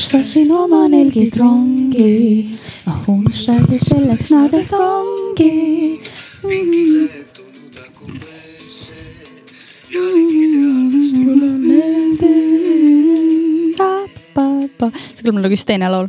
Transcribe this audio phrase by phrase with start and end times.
[0.00, 2.56] unustasin oma nelgid rongi,
[2.88, 5.50] ah unustage selleks nad ehk ongi.
[15.12, 16.08] see kõlab nagu üks teine laul.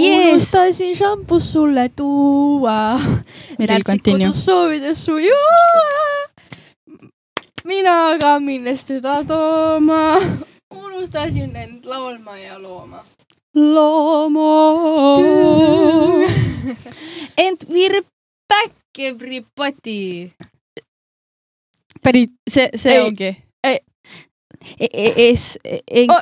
[0.00, 2.96] Unustasin šampus sulle tuua.
[3.60, 4.32] Meril continue.
[4.32, 5.88] soovides su juua.
[7.68, 10.16] mina aga minnes teda tooma,
[11.10, 13.04] unustasin end laulma ja looma.
[13.54, 14.76] looma.
[17.38, 18.02] And we're
[18.48, 20.30] back everybody.
[22.02, 22.30] pärit.
[22.48, 23.36] see, see Ei, ongi.
[23.64, 23.78] ei.
[25.16, 25.58] Es,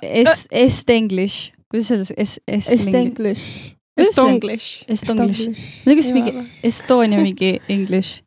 [0.02, 2.68] es, est english, kuidas öelda, es, es.
[2.68, 3.74] Estenglish.
[3.96, 4.84] Estonglish.
[4.88, 5.48] Estonglish.
[5.86, 8.22] no kas mingi Estonia mingi english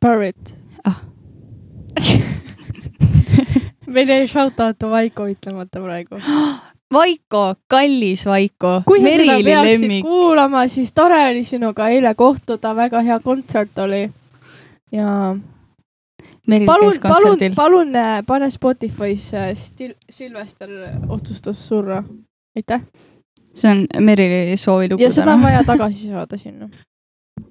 [0.00, 1.02] Barrett Ah.
[3.86, 6.20] meil jäi shout out Vaiko ütlemata praegu.
[6.94, 10.04] Vaiko, kallis Vaiko, kui sa seda Merili peaksid lemmik.
[10.06, 14.10] kuulama, siis tore oli sinuga eile kohtuda, väga hea kontsert oli.
[14.92, 15.34] ja
[16.66, 20.70] palun palun, palun äh, pane Spotify'sse Stil-, Silvester
[21.08, 22.04] otsustas surra.
[22.56, 22.80] aitäh.
[23.54, 25.48] see on Merili soovilugu ja seda on täna.
[25.48, 26.68] vaja tagasi saada sinna.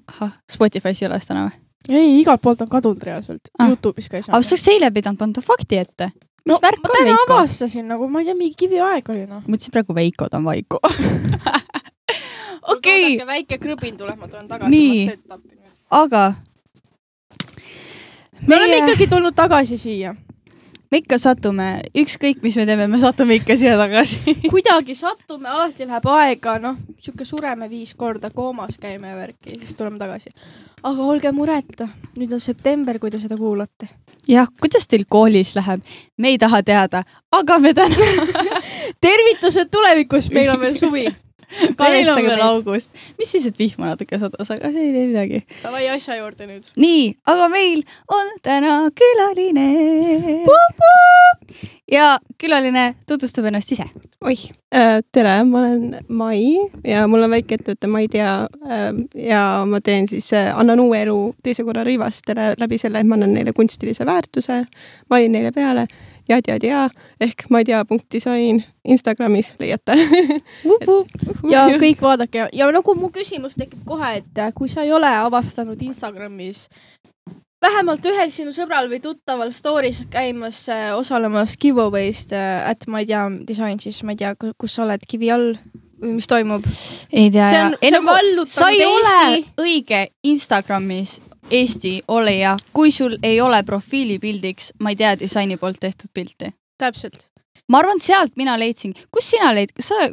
[0.06, 1.65] ahah, Spotify's ei ole seda enam või?
[1.88, 3.68] ei, igalt poolt on kadunud reaalselt Ah.
[3.70, 4.54] Youtube'is ka ei aga saanud sa.
[4.54, 6.10] oleks eile pidanud panema fakti ette.
[6.46, 7.34] mis no värk ma on täna Veiko?
[7.38, 9.42] avastasin nagu, ma ei tea, mingi kiviaeg oli noh.
[9.46, 10.80] mõtlesin praegu Veiko, ta on Vaiko.
[12.74, 15.18] okei, väike krõbin tuleb, ma tulen tagasi Nii.
[15.90, 16.34] aga
[18.46, 20.14] me oleme ikkagi tulnud tagasi siia.
[20.90, 21.66] Me ikka satume,
[21.98, 24.20] ükskõik mis me teeme, me satume ikka siia tagasi.
[24.52, 30.00] kuidagi satume, alati läheb aega, noh, sihuke sureme viis korda, koomas käime värki, siis tuleme
[30.02, 30.32] tagasi.
[30.86, 33.88] aga olge mureta, nüüd on september, kui te seda kuulate.
[34.28, 35.82] jah, kuidas teil koolis läheb?
[36.18, 38.10] me ei taha teada, aga me täna
[39.06, 41.06] tervitused tulevikus, meil on veel suvi.
[41.78, 42.90] Meil on veel august.
[43.18, 45.42] mis siis, et vihma natuke sadas, aga see ei tee midagi.
[45.62, 46.68] Davai asja juurde nüüd.
[46.76, 49.68] nii, aga meil on täna külaline.
[51.92, 53.88] ja külaline tutvustab ennast ise.
[54.24, 54.46] oih,
[55.12, 56.42] tere, ma olen Mai
[56.84, 58.34] ja mul on väike ettevõte, ma ei tea.
[59.28, 63.34] ja ma teen siis, annan uue elu teise korra rõivastele läbi selle, et ma annan
[63.36, 64.64] neile kunstilise väärtuse,
[65.10, 65.86] valin neile peale
[66.28, 66.82] ja, ja, ja
[67.20, 69.96] ehk ma ei tea, punkt disain Instagramis leiate.
[71.54, 75.10] ja kõik vaadake ja, nagu mu küsimus tekib kohe, et äh, kui sa ei ole
[75.22, 76.66] avastanud Instagramis
[77.62, 83.10] vähemalt ühel sinu sõbral või tuttaval story's käimas äh, osalemas giveaway'st äh,, et ma ei
[83.10, 85.54] tea, disain siis ma ei tea, kus sa oled kivi all
[85.96, 86.66] või mis toimub.
[87.12, 89.54] ei tea see on, see on vallutanud sa ei ole Eesti.
[89.62, 91.16] õige Instagramis
[91.50, 96.52] Eesti olija, kui sul ei ole profiilipildiks, ma ei tea, disaini poolt tehtud pilti.
[96.78, 97.30] täpselt.
[97.68, 100.08] ma arvan, sealt mina leidsin, kus sina leid-, kas sa,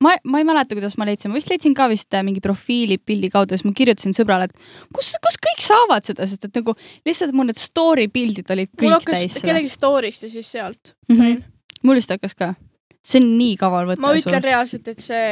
[0.00, 3.30] ma, ma ei mäleta, kuidas ma leidsin, ma vist leidsin ka vist äh, mingi profiilipildi
[3.32, 4.54] kaudu, siis ma kirjutasin sõbrale, et
[4.94, 6.74] kus, kus kõik saavad seda, sest et nagu
[7.08, 9.46] lihtsalt mul need story pildid olid mul kõik hakkas täis seda.
[9.50, 11.18] kellegi story'st ja siis sealt Mhm.
[11.22, 11.44] sain.
[11.82, 12.54] mul vist hakkas ka.
[13.02, 14.04] See on nii kaval võtta.
[14.04, 15.26] ma ütlen reaalselt, et see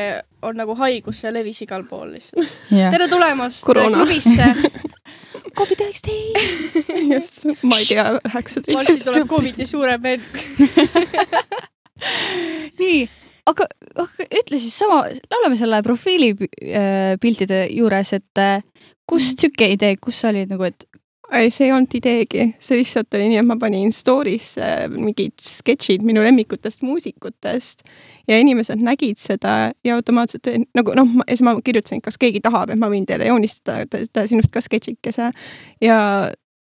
[0.46, 2.50] on nagu haigus, see levis igal pool lihtsalt.
[2.74, 2.90] jah.
[2.94, 4.02] tere tulemast Koroona.
[4.02, 4.50] klubisse.
[5.58, 6.76] Covid üheksateist.
[7.10, 8.76] just, ma ei tea, üheksateist.
[8.76, 10.22] varsti tuleb Covidi suurem vend.
[12.82, 13.00] nii,
[13.50, 15.02] aga, aga ütle siis sama,
[15.38, 18.62] oleme selle profiilipiltide juures, et äh,
[19.10, 20.86] kust sihuke idee, kus sa olid nagu, et
[21.32, 26.04] ei, see ei olnud ideegi, see lihtsalt oli nii, et ma panin story'sse mingid sketšid
[26.06, 27.84] minu lemmikutest muusikutest
[28.28, 29.54] ja inimesed nägid seda
[29.86, 33.30] ja automaatselt nagu noh, ja siis ma kirjutasin, kas keegi tahab, et ma võin teile
[33.30, 35.30] joonistada ta, sinust ka sketšikese
[35.84, 35.98] ja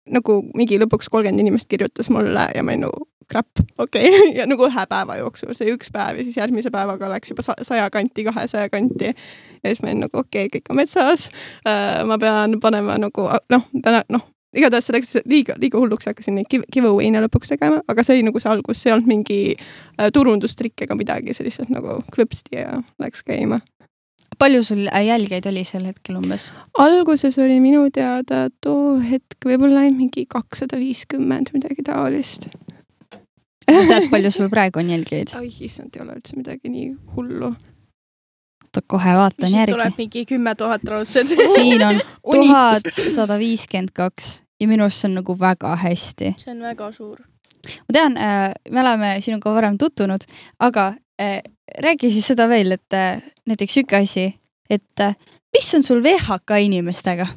[0.10, 4.32] nagu mingi lõpuks kolmkümmend inimest kirjutas mulle ja ma olin nagu crap, okei okay.
[4.40, 7.60] ja nagu ühe päeva jooksul, see üks päev ja siis järgmise päevaga läks juba sa-
[7.62, 9.14] saja kanti, kahesaja kanti.
[9.14, 11.30] ja siis ma olin nagu okei okay,, kõik on metsas
[11.68, 12.02] äh,.
[12.10, 14.26] ma pean panema nagu noh, täna noh,
[14.58, 18.30] igatahes see läks liiga, liiga hulluks, hakkasin neid give- giveaway'na lõpuks tegema, aga see oli
[18.30, 22.58] nagu see algus, see ei olnud mingi äh, turundustrikk ega midagi, see lihtsalt nagu klõpsti
[22.58, 23.62] ja läks käima.
[24.40, 26.50] palju sul äh, jälgijaid oli sel hetkel umbes?
[26.80, 32.50] alguses oli minu teada too hetk võib-olla mingi kakssada viiskümmend, midagi taolist.
[33.70, 35.36] tead, palju sul praegu on jälgijaid?
[35.38, 37.54] oi issand, ei ole üldse midagi nii hullu.
[38.70, 39.98] oota, kohe vaatan järgi tuleb.
[39.98, 41.34] mingi kümme tuhat raudselt.
[41.56, 42.02] siin on
[42.36, 46.34] tuhat sada viiskümmend kaks ja minu arust see on nagu väga hästi.
[46.38, 47.20] see on väga suur.
[47.88, 48.18] ma tean,
[48.70, 50.24] me oleme sinuga varem tutvunud,
[50.60, 51.42] aga äh,
[51.84, 54.34] räägi siis seda veel, et äh, näiteks sihuke asi,
[54.70, 55.16] et äh,
[55.56, 57.28] mis on sul VHK inimestega,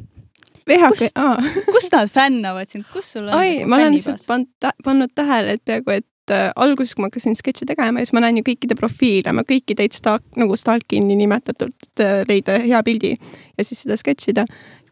[0.69, 1.37] VHK aa
[1.67, 5.58] kus nad fännavad sind, kus sul on ai, nagu ma olen lihtsalt pannud, pannud tähele,
[5.58, 8.77] et peaaegu, et äh, alguses, kui ma hakkasin sketše tegema, siis ma näen ju kõikide
[8.79, 13.83] profiile, ma kõiki teid stalk, nagu stalkin niinimetatult, et äh, leida hea pildi ja siis
[13.83, 14.45] seda sketšida.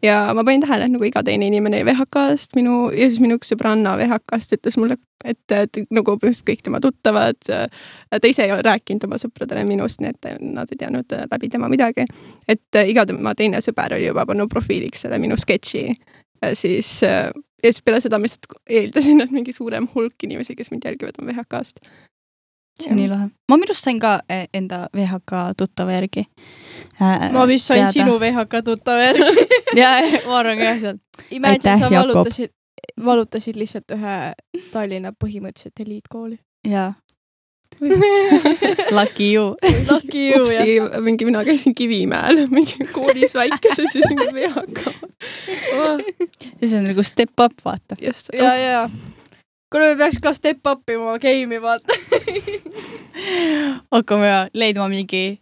[0.03, 3.53] ja ma panin tähele, et nagu iga teine inimene VHK-st minu ja siis minu üks
[3.53, 8.65] sõbranna VHK-st ütles mulle, et, et nagu põhimõtteliselt kõik tema tuttavad, ta ise ei ole
[8.65, 12.07] rääkinud oma sõpradele minust, nii et nad ei teadnud äh, läbi tema midagi.
[12.47, 15.85] et äh, iga tema teine sõber oli juba pannud profiiliks selle minu sketši
[16.53, 17.29] siis äh,
[17.63, 21.19] ja siis peale seda ma lihtsalt eeldasin, et mingi suurem hulk inimesi, kes mind jälgivad,
[21.21, 21.83] on VHK-st.
[22.81, 23.27] see on nii lahe.
[23.51, 26.25] ma minu arust sain ka eh, enda VHK tuttava järgi.
[27.33, 27.91] ma vist sain teada.
[27.91, 29.45] sinu VHK tuttava järgi.
[29.81, 29.91] ja,
[30.25, 31.01] ma arvan ka jah, sealt.
[31.31, 32.53] Imagine, sa valutasid,
[33.05, 34.17] valutasid lihtsalt ühe
[34.71, 36.39] Tallinna põhimõtteliselt eliitkooli.
[36.67, 36.93] jaa,
[38.97, 39.55] lucky you.
[39.89, 41.01] Lucky you jah.
[41.01, 46.01] mingi mina käisin Kivimäel mingi koolis väikeses ja siis mingi VHK oh,.
[46.65, 47.95] see on nagu step up, vaata.
[48.01, 48.89] just, ja, ja.
[49.71, 51.97] kuule, me peaks ka step up ima game'i vaata.
[53.91, 55.41] hakkame leidma mingi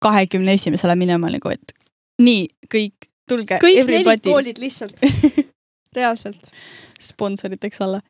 [0.00, 1.76] kahekümne esimesele minema nagu, et
[2.24, 5.04] nii, kõik, tulge, kõik neli everybody koolid lihtsalt.
[5.96, 6.52] reaalselt.
[7.00, 8.00] Sponsoriteks alla.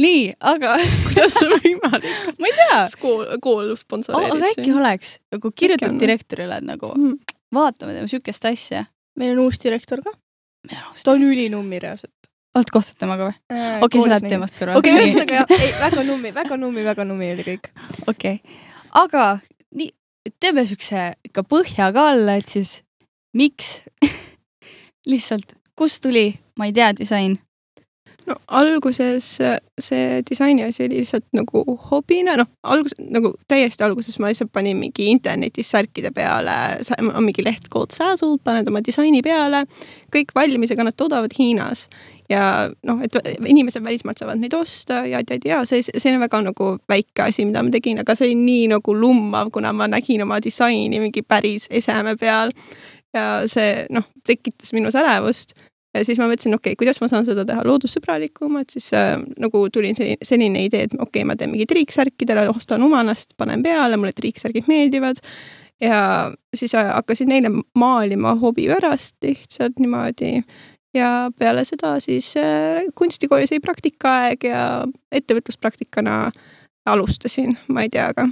[0.00, 0.74] nii, aga
[1.06, 5.98] kuidas see võimalik ma ei tea, kool, kool sponsoreerib aga äkki oleks nagu kirjutad on.
[6.02, 7.18] direktorile, et nagu Mm.
[7.54, 8.84] vaatame teeme siukest asja.
[9.18, 10.12] meil on uus direktor ka.
[11.04, 12.12] ta on ülinummi reaalselt.
[12.54, 13.36] oled kohtunud temaga või?
[13.82, 14.28] okei, see läheb.
[14.28, 14.78] teemast kõrvale.
[14.78, 17.70] okei, ühesõnaga jah, ei väga nummi, väga nummi, väga nummi oli kõik.
[18.08, 18.40] okei,
[19.04, 19.26] aga
[19.74, 19.90] nii,
[20.40, 22.82] teeme siukse ikka põhja ka alla, et siis
[23.34, 23.82] miks
[25.10, 27.38] lihtsalt, kust tuli, ma ei tea, disain.
[28.26, 34.16] No alguses äh, see disaini asi oli lihtsalt nagu hobina, noh, alguses nagu täiesti alguses
[34.22, 36.54] ma lihtsalt panin mingi internetis särkide peale,
[37.00, 39.64] on mingi leht called Sazzle, paned oma disaini peale,
[40.14, 41.88] kõik valmisega nad toodavad Hiinas.
[42.32, 46.40] Ja noh, et inimesed välismaalt saavad neid osta ja, ja, ja see, see on väga
[46.46, 50.24] nagu väike asi, mida ma tegin, aga see oli nii nagu lummav, kuna ma nägin
[50.24, 52.54] oma disaini mingi päris eseme peal.
[53.14, 55.52] Ja see noh, tekitas minus ärevust
[55.94, 59.64] ja siis ma mõtlesin, okei okay,, kuidas ma saan seda teha loodussõbralikumalt, siis äh, nagu
[59.72, 63.98] tuli see selline idee, et okei okay,, ma teen mingi triiksärkidele, ostan Umanast, panen peale,
[64.00, 65.22] mulle triiksärgid meeldivad.
[65.82, 70.42] ja siis äh, hakkasin neile maalima hobi pärast lihtsalt niimoodi.
[70.94, 76.32] ja peale seda siis äh, kunstikoolis oli praktikaaeg ja ettevõtluspraktikana
[76.86, 78.28] alustasin, ma ei tea ka.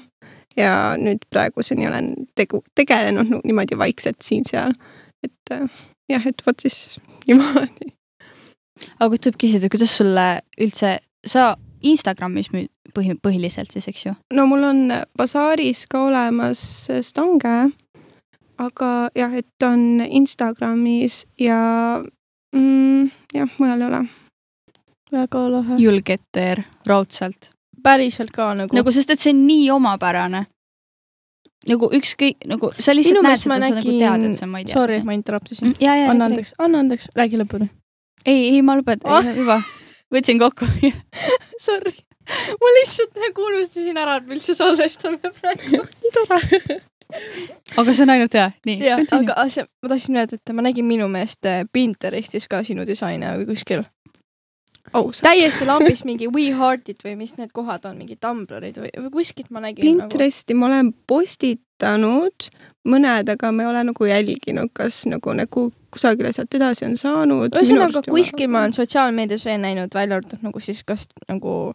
[0.56, 4.74] ja nüüd praeguseni olen tegu, tegelenud nu- niimoodi vaikselt siin-seal,
[5.22, 6.98] et äh, jah, et vot siis
[7.28, 7.92] niimoodi.
[8.98, 10.26] aga kui tuleb küsida, kuidas sulle
[10.60, 11.52] üldse, sa
[11.82, 14.14] Instagramis müüd põhi, põhiliselt siis, eks ju?
[14.36, 14.82] no mul on
[15.18, 16.62] Basaaris ka olemas
[17.06, 17.72] stange,
[18.62, 21.60] aga jah, et on Instagramis ja
[22.54, 24.02] mm, jah, mujal ei ole.
[25.12, 25.80] väga lahe.
[25.82, 27.52] Julgeter, raudselt.
[27.82, 30.46] päriselt ka nagu, nagu, sest et see on nii omapärane.
[31.70, 34.52] Nagu ükskõik, nagu sa lihtsalt Minu näed seda, sa nagu nägin- tead, et see on,
[34.52, 34.74] ma ei tea.
[34.74, 35.74] sorry, ma interruptisin.
[35.80, 37.68] ja, anna andeks, anna andeks, räägi lõpuni.
[38.26, 39.60] ei, ei ma lõpetan oh., juba,
[40.12, 40.68] võtsin kokku.
[41.66, 41.94] Sorry,
[42.60, 45.84] ma lihtsalt nagu unustasin ära, et me üldse salvestame praegu.
[46.02, 46.80] nii tore.
[47.76, 48.78] aga see on ainult hea, nii.
[48.88, 52.86] jah, aga asja, ma tahtsin öelda, et ma nägin minu meelest äh, Pinterestis ka sinu
[52.88, 53.84] disaine või kuskil.
[54.92, 55.24] ausalt.
[55.26, 59.50] täiesti lambist mingi We Heart'id või mis need kohad on, mingid Tumblerid või, või kuskilt
[59.50, 60.08] ma nägin nagu.
[60.08, 62.48] Pinteresti ma olen postitanud
[62.88, 67.52] mõned, aga ma ei ole nagu jälginud, kas nagu nagu kusagile sealt edasi on saanud.
[67.52, 71.74] ühesõnaga, kuskil ma olen sotsiaalmeedias veel näinud, välja arvatud nagu siis kas nagu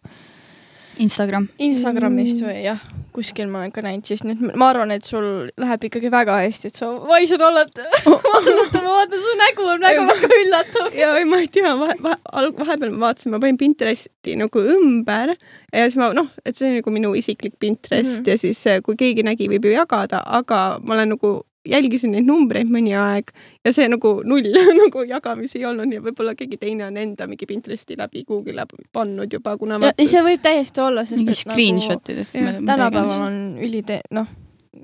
[1.02, 1.48] Instagram.
[1.62, 2.80] Instagramist või jah,
[3.14, 6.70] kuskil ma olen ka näinud, siis nüüd ma arvan, et sul läheb ikkagi väga hästi,
[6.70, 7.72] et sa vaisad oled.
[8.08, 10.90] ma vaatan, su nägu on väga-väga üllatav.
[10.98, 15.34] ja ei, ma ei tea, vahe, vahe, vahepeal ma vaatasin, ma panin Pinteresti nagu ümber
[15.34, 18.24] ja siis ma noh, et see on nagu minu isiklik Pinterest mm.
[18.24, 18.30] -hmm.
[18.30, 21.34] ja siis eh, kui keegi nägi, võib ju jagada, aga ma olen nagu
[21.68, 23.30] jälgisin neid numbreid mõni aeg
[23.64, 24.48] ja see nagu null
[24.82, 29.32] nagu jagamisi ei olnud ja võib-olla keegi teine on enda mingi Pinteresti läbi Google'i pannud
[29.32, 32.34] juba, kuna ma see võib täiesti olla, sest mingi et nagu screenshot idest.
[32.34, 34.28] jah, tänapäeval on ülitee, noh,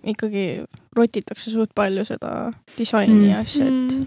[0.05, 0.47] ikkagi
[0.97, 3.31] rotitakse suht palju seda disaini Mm.
[3.31, 4.07] ja asja, et Mm.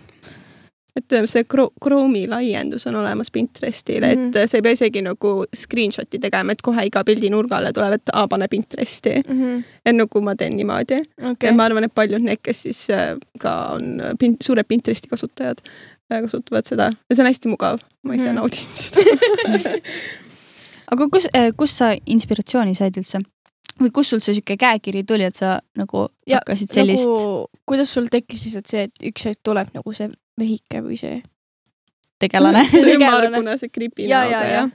[0.97, 1.43] Et äh, see
[1.83, 4.31] Chrome'i laiendus on olemas Pinterestile mm, Mhm.
[4.31, 4.43] -hmm.
[4.43, 8.09] et sa ei pea isegi nagu screenshot'i tegema, et kohe iga pildi nurgale tuleb, et
[8.13, 9.15] aa, pane Pinteresti.
[9.27, 9.63] mm -hmm.
[9.85, 11.01] et nagu ma teen niimoodi
[11.31, 11.51] okay.
[11.51, 15.57] ma arvan, et paljud need, kes siis äh, ka on äh, pin-, suured Pinteresti kasutajad,
[16.09, 18.31] kasutavad seda ja see on hästi mugav, ma ise Mhm.
[18.31, 18.35] mm.
[18.35, 19.79] naudin seda.
[20.91, 21.27] aga kus,
[21.57, 23.21] kus sa inspiratsiooni said üldse?
[23.81, 27.91] või kust sul see sihuke käekiri tuli, et sa nagu Ja hakkasid sellist nagu, kuidas
[27.93, 31.21] sul tekkis lihtsalt see, et üks hetk tuleb nagu see vehike või see?
[32.19, 32.65] tegelane?
[32.71, 33.29] see tegelane.
[33.29, 34.67] ümmargune, see kripi Ja, näoga ja, ja,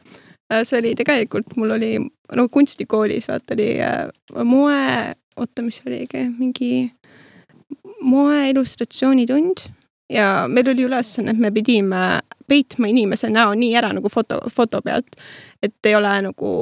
[0.52, 0.64] ja.
[0.64, 1.92] see oli tegelikult, mul oli
[2.36, 4.08] no kunstikoolis vaata oli äh,
[4.44, 6.72] moe, oota, mis see oligi, mingi
[8.02, 9.66] moe illustratsioonitund
[10.12, 14.82] ja meil oli ülesanne, et me pidime peitma inimese näo nii ära nagu foto, foto
[14.84, 15.16] pealt,
[15.62, 16.52] et ei ole nagu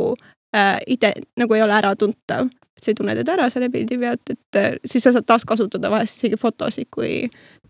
[0.56, 2.50] äh, ide, nagu ei ole äratuntav,
[2.80, 5.90] et sa ei tunne teda ära selle pildi pealt, et äh, siis sa saad taaskasutada
[5.92, 7.12] vahest isegi fotosid, kui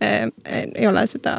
[0.05, 0.25] äh,
[0.55, 1.35] ei ole seda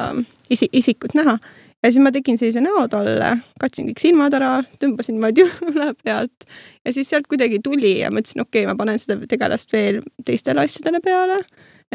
[0.52, 1.38] isi, isikut näha.
[1.82, 4.52] ja siis ma tegin sellise näo talle, katsin kõik silmad ära,
[4.82, 6.46] tõmbasin niimoodi üle pealt
[6.84, 10.66] ja siis sealt kuidagi tuli ja mõtlesin, okei okay,, ma panen seda tegelast veel teistele
[10.66, 11.40] asjadele peale,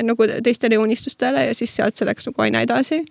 [0.02, 3.04] nagu teistele joonistustele ja siis sealt see läks nagu aina edasi.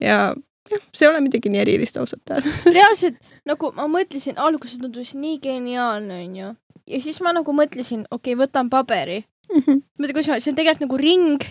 [0.00, 0.34] ja
[0.70, 2.66] jah, see ei ole midagi nii erilist ausalt öeldes.
[2.78, 3.18] reaalselt
[3.48, 6.52] nagu ma mõtlesin, alguses tundus nii geniaalne, onju.
[6.86, 9.62] ja siis ma nagu mõtlesin, okei okay,, võtan paberi mm.
[9.62, 9.82] -hmm.
[10.00, 11.48] mõtle, kuidas see on tegelikult nagu ring,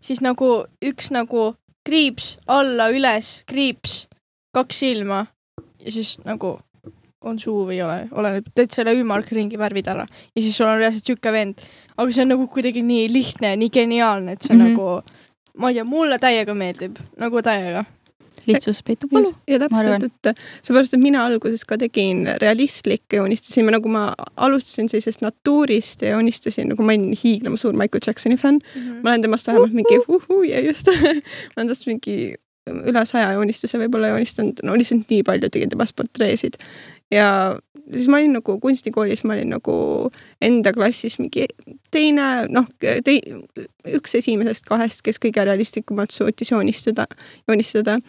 [0.00, 0.50] siis nagu
[0.84, 1.54] üks nagu
[1.86, 4.06] kriips alla, üles, kriips,
[4.56, 5.26] kaks silma
[5.82, 6.56] ja siis nagu
[7.26, 10.78] on suu või ei ole, oleneb, teed selle ümmargringi värvid ära ja siis sul on
[10.80, 11.62] reaalselt sihuke vend.
[11.96, 14.76] aga see on nagu kuidagi nii lihtne, nii geniaalne, et see mm -hmm.
[14.76, 17.84] nagu, ma ei tea, mulle täiega meeldib, nagu täiega
[18.46, 19.32] lihtsus peitub valu.
[19.50, 25.24] ja täpselt, et seepärast, et mina alguses ka tegin realistlikke joonistusi, nagu ma alustasin sellisest
[25.24, 28.80] natuurist ja joonistasin, nagu ma olin hiiglama suur Michael Jacksoni fänn mm.
[28.80, 29.02] -hmm.
[29.02, 30.86] ma olen temast vähemalt mingi uhuu ja just
[31.52, 32.34] ma olen temast mingi
[32.66, 36.58] üle saja joonistuse võib-olla joonistanud, no lihtsalt nii palju tegin temast portreesid.
[37.10, 37.56] ja
[37.92, 39.76] siis ma olin nagu kunstikoolis, ma olin nagu
[40.42, 41.46] enda klassis mingi
[41.94, 43.22] teine, noh, tei-,
[43.94, 47.06] üks esimesest kahest, kes kõige realistlikumalt suutis joonistada,
[47.48, 48.00] joonistada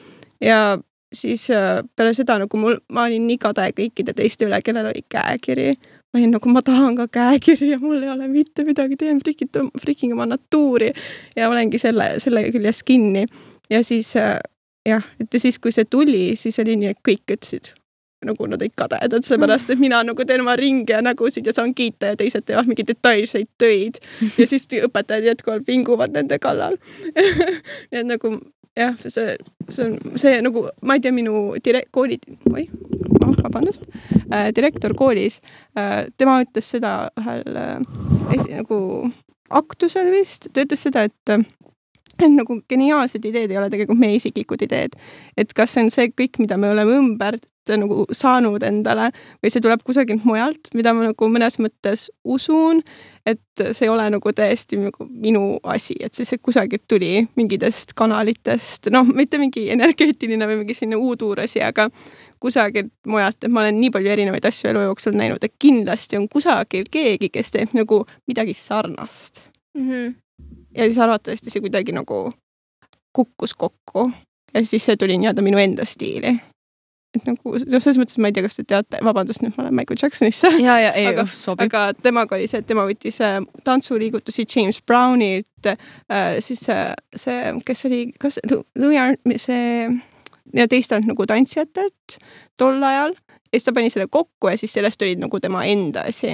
[0.41, 0.77] ja
[1.13, 5.03] siis äh, peale seda nagu mul, ma olin nii kade kõikide teiste üle, kellel oli
[5.10, 5.74] käekiri.
[6.13, 9.58] ma olin nagu, ma tahan ka käekiri ja mul ei ole mitte midagi, teen frikid,
[9.82, 10.94] friking oma natuuri
[11.36, 13.25] ja olengi selle, selle küljes kinni.
[13.70, 14.39] ja siis äh,
[14.88, 17.75] jah, et ja siis, kui see tuli, siis oli nii, et kõik ütlesid
[18.25, 21.74] nagu nad olid kadedad, seepärast et mina nagu teen oma ringi ja nägusid ja saan
[21.77, 24.00] kiita ja teised teevad mingeid detailseid töid.
[24.39, 26.79] ja siis õpetajad jätkuvalt vinguvad nende kallal
[27.91, 28.34] nii et nagu
[28.77, 29.36] jah, see,
[29.69, 32.19] see on see nagu, ma ei tea, minu dire-, kooli,
[32.53, 32.67] oi,
[33.24, 33.88] oh, vabandust
[34.31, 35.41] äh,, direktor koolis
[35.77, 38.79] äh,, tema ütles seda ühel äh, nagu
[39.50, 41.38] aktusel vist, ta ütles seda, et
[42.17, 44.96] et nagu geniaalsed ideed ei ole tegelikult meie isiklikud ideed.
[45.38, 47.38] et kas see on see kõik, mida me oleme ümber
[47.75, 49.09] nagu saanud endale
[49.43, 52.83] või see tuleb kusagilt mujalt, mida ma nagu mõnes mõttes usun,
[53.27, 57.91] et see ei ole nagu täiesti nagu minu asi, et siis see kusagilt tuli mingitest
[57.97, 61.89] kanalitest, noh, mitte mingi energeetiline või mingi selline uuduur asi, aga
[62.39, 66.29] kusagilt mujalt, et ma olen nii palju erinevaid asju elu jooksul näinud, et kindlasti on
[66.31, 69.89] kusagil keegi, kes teeb nagu midagi sarnast mm.
[69.89, 70.15] -hmm
[70.77, 72.31] ja siis arvatavasti see kuidagi nagu
[73.13, 74.12] kukkus kokku
[74.53, 76.38] ja siis see tuli nii-öelda minu enda stiili.
[77.15, 79.77] Et nagu noh, selles mõttes ma ei tea, kas te teate, vabandust, nüüd ma lähen
[79.79, 80.51] Michael Jacksonisse.
[81.13, 81.27] aga,
[81.67, 86.83] aga temaga oli see, et tema võttis äh, tantsuliigutusi James Brownilt äh,, siis see,
[87.15, 88.41] see, kes oli, kas
[88.77, 88.99] Louis
[89.41, 89.87] see
[90.55, 92.19] ja teistelt nagu tantsijatelt
[92.59, 93.15] tol ajal.
[93.47, 96.33] Ja siis ta pani selle kokku ja siis sellest oli nagu tema enda asi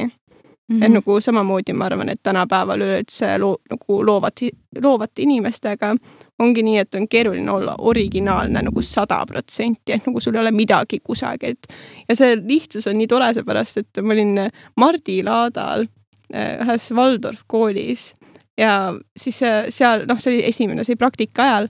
[0.67, 0.85] Mm -hmm.
[0.85, 4.49] et nagu samamoodi ma arvan, et tänapäeval üleüldse loo, nagu loovate,
[4.81, 5.95] loovate inimestega
[6.39, 10.51] ongi nii, et on keeruline olla originaalne nagu sada protsenti, et nagu sul ei ole
[10.51, 11.67] midagi kusagilt.
[12.09, 14.39] ja see lihtsus on nii tore, seepärast et ma olin
[14.75, 15.85] Mardi laadal
[16.33, 18.13] äh, ühes Waldorf koolis
[18.57, 21.67] ja siis äh, seal, noh, see oli esimene, see oli praktika ajal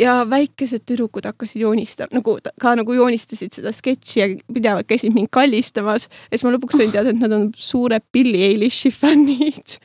[0.00, 5.28] ja väikesed tüdrukud hakkasid joonistama, nagu ka nagu joonistasid seda sketši ja pidevalt käisid mind
[5.32, 6.08] kallistamas.
[6.30, 9.76] ja siis ma lõpuks sain teada, et nad on suured Billie Eilish'i fännid.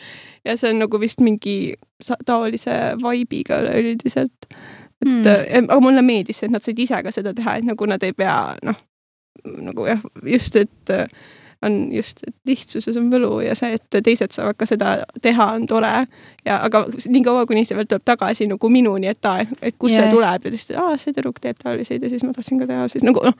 [0.45, 1.75] ja see on nagu vist mingi
[2.25, 4.47] taolise vibe'iga üleüldiselt.
[4.47, 5.67] et hmm.
[5.67, 8.15] aga mulle meeldis see, et nad said ise ka seda teha, et nagu nad ei
[8.15, 8.79] pea noh,
[9.43, 10.95] nagu jah, just, et
[11.67, 15.67] on just, et lihtsuses on võlu ja see, et teised saavad ka seda teha, on
[15.69, 15.91] tore.
[16.45, 20.07] ja aga niikaua, kuni see veel tuleb tagasi nagu minuni, et aa, et kust yeah.
[20.07, 22.87] see tuleb ja siis, aa, see tüdruk teeb taoliseid ja siis ma tahtsin ka teha,
[22.93, 23.37] siis nagu noh.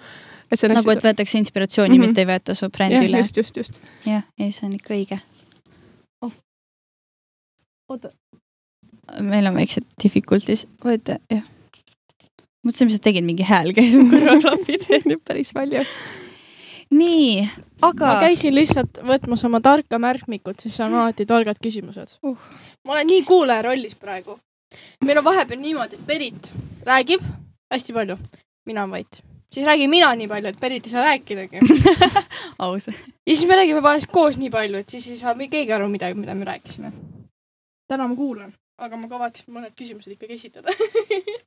[0.52, 2.14] et see nagu, et võetakse inspiratsiooni mm, -hmm.
[2.14, 3.24] mitte ei võeta su brändi üle.
[3.24, 3.82] just, just, just.
[4.06, 5.20] jah, ja see on ikka õige
[6.22, 6.34] oh..
[7.90, 8.14] oota.
[9.22, 11.44] meil on väiksed difficulties, oota, jah
[12.68, 14.88] mõtlesin, mis sa tegid, mingi hääl käis mu kõrvaklapid
[15.28, 15.84] päris palju
[16.94, 17.48] nii,
[17.82, 18.08] aga.
[18.14, 22.38] ma käisin lihtsalt võtmas oma tarka märkmikut, siis on alati targad küsimused uh..
[22.88, 24.38] ma olen nii kuulaja rollis praegu.
[25.06, 26.52] meil on vahepeal niimoodi, et Berit
[26.88, 27.24] räägib
[27.74, 28.18] hästi palju,
[28.66, 29.22] mina olen vait.
[29.54, 31.60] siis räägin mina nii palju, et Berit ei saa rääkidagi
[32.68, 32.88] aus.
[32.88, 36.20] ja siis me räägime vahest koos nii palju, et siis ei saa keegi aru midagi,
[36.20, 36.92] mida me rääkisime.
[37.88, 40.72] täna ma kuulan, aga ma kavatsen mõned küsimused ikkagi esitada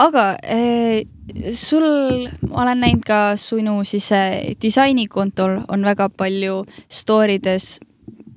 [0.00, 1.04] aga eh,
[1.52, 7.78] sul, ma olen näinud ka sinu siis eh, disainikontol on väga palju story des,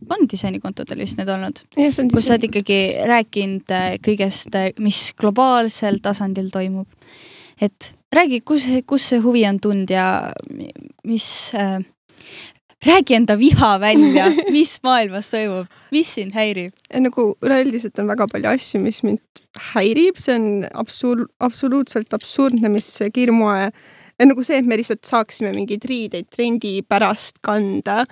[0.09, 1.63] on disainikontodel vist need olnud,
[2.11, 6.87] kus sa oled ikkagi rääkinud eh, kõigest, mis globaalsel tasandil toimub.
[7.61, 10.71] et räägi, kus, kus see huvi on tulnud ja mi-
[11.07, 11.79] mis äh,,
[12.85, 16.75] räägi enda viha välja, mis maailmas toimub, mis sind häirib?
[16.99, 22.89] nagu üleüldiselt on väga palju asju, mis mind häirib, see on absurd, absoluutselt absurdne, mis
[23.13, 23.69] kiirmoe
[24.23, 28.03] nagu see, et me lihtsalt saaksime mingeid riideid trendi pärast kanda.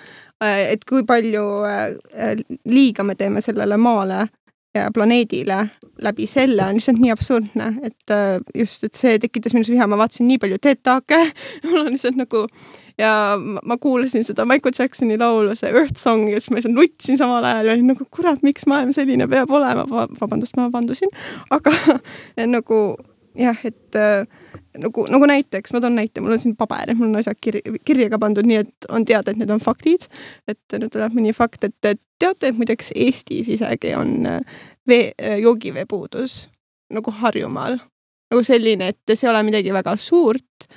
[0.41, 4.25] et kui palju äh, liiga me teeme sellele maale
[4.75, 5.67] ja planeedile
[6.01, 9.99] läbi selle on lihtsalt nii absurdne, et äh, just, et see tekitas minus viha, ma
[10.01, 11.19] vaatasin nii palju TED Talk'e,
[11.67, 12.47] mul on lihtsalt nagu
[13.01, 17.19] ja ma kuulasin seda Michael Jacksoni laulu, see Earth Song ja siis ma lihtsalt nutsin
[17.19, 21.11] samal ajal ja olin nagu kurat, miks maailm selline peab olema, vabandust, ma vandusin,
[21.53, 21.73] aga
[22.55, 22.81] nagu
[23.37, 24.25] jah, et äh,
[24.79, 28.09] nagu, nagu näiteks ma toon näite, mul on siin paber, mul on asjad kirja, kirja
[28.11, 30.07] ka pandud, nii et on teada, et need on faktid.
[30.47, 31.75] et nüüd tuleb mõni fakt, et
[32.21, 36.45] teate, et muideks Eestis isegi on äh, vee, joogivee puudus
[36.91, 37.79] nagu Harjumaal
[38.31, 40.67] nagu selline, et see ei ole midagi väga suurt,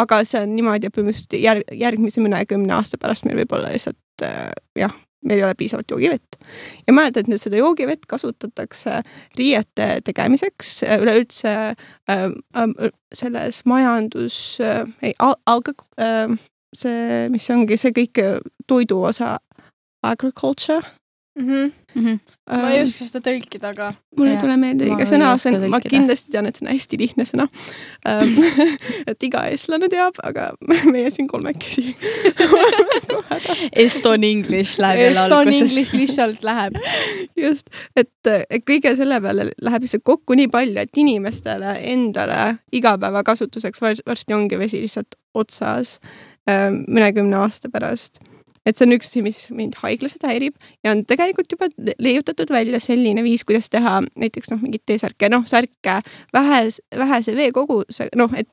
[0.00, 4.24] aga see on niimoodi, et põhimõtteliselt järg, järgmise mõnekümne aasta pärast meil võib olla lihtsalt
[4.26, 4.94] äh, jah,
[5.26, 6.38] meil ei ole piisavalt joogivett.
[6.86, 9.02] ja mõelda, et nüüd seda joogivett kasutatakse
[9.38, 12.24] riiete tegemiseks, üleüldse äh,
[12.56, 16.32] äh, selles majandus äh,, ei al,, alg- äh,,
[16.74, 19.36] see, mis ongi see kõik äh, toidu osa,
[20.02, 20.82] agriculture
[21.38, 21.48] mm.
[21.48, 21.72] -hmm.
[21.94, 22.18] Mhm.
[22.62, 25.80] ma ei oska seda tõlkida, aga mul ei tule meelde õige sõna, see on, ma
[25.80, 27.46] kindlasti tean, et see on hästi lihtne sõna.
[29.10, 30.50] et iga eestlane teab, aga
[30.92, 31.94] meie siin kolmekesi.
[33.84, 35.94] Eston English läheb jälle Eston alguses English.
[35.94, 36.80] lihtsalt läheb.
[37.44, 38.12] just, et,
[38.48, 44.36] et kõige selle peale läheb lihtsalt kokku nii palju, et inimestele endale igapäevakasutuseks var- varsti
[44.36, 45.98] ongi vesi lihtsalt otsas
[46.48, 48.20] äh, mõnekümne aasta pärast.
[48.66, 51.68] Et see on üks asi, mis mind haiglaselt häirib ja on tegelikult juba
[52.02, 56.00] leiutatud välja selline viis, kuidas teha näiteks noh, mingeid T-särke, noh särke
[56.34, 58.52] vähes, vähese veekoguse, noh et,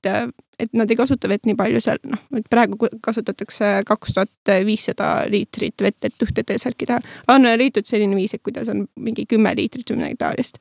[0.59, 5.11] et nad ei kasuta vett nii palju seal, noh, et praegu kasutatakse kaks tuhat viissada
[5.29, 7.01] liitrit vett, et ühte T-särki teha.
[7.29, 10.57] on leitud selline viis, et kuidas on mingi kümme liitrit taolist.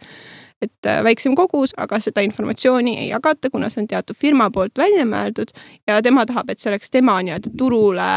[0.62, 4.78] Et äh, väiksem kogus, aga seda informatsiooni ei jagata, kuna see on teatud firma poolt
[4.78, 5.54] välja mõeldud
[5.86, 8.10] ja tema tahab, et see oleks tema nii-öelda turule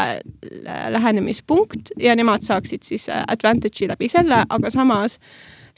[0.66, 5.20] lä- lähenemispunkt ja nemad saaksid siis äh, advantage'i läbi selle, aga samas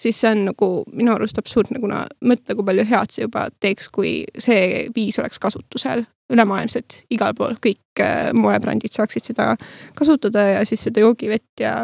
[0.01, 3.91] siis see on nagu minu arust absurdne, kuna mõtle, kui palju head see juba teeks,
[3.95, 9.53] kui see viis oleks kasutusel ülemaailmselt igal pool, kõik äh, moebrändid saaksid seda
[9.99, 11.83] kasutada ja siis seda joogivett ja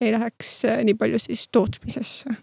[0.00, 2.36] ei läheks äh, nii palju siis tootmisesse.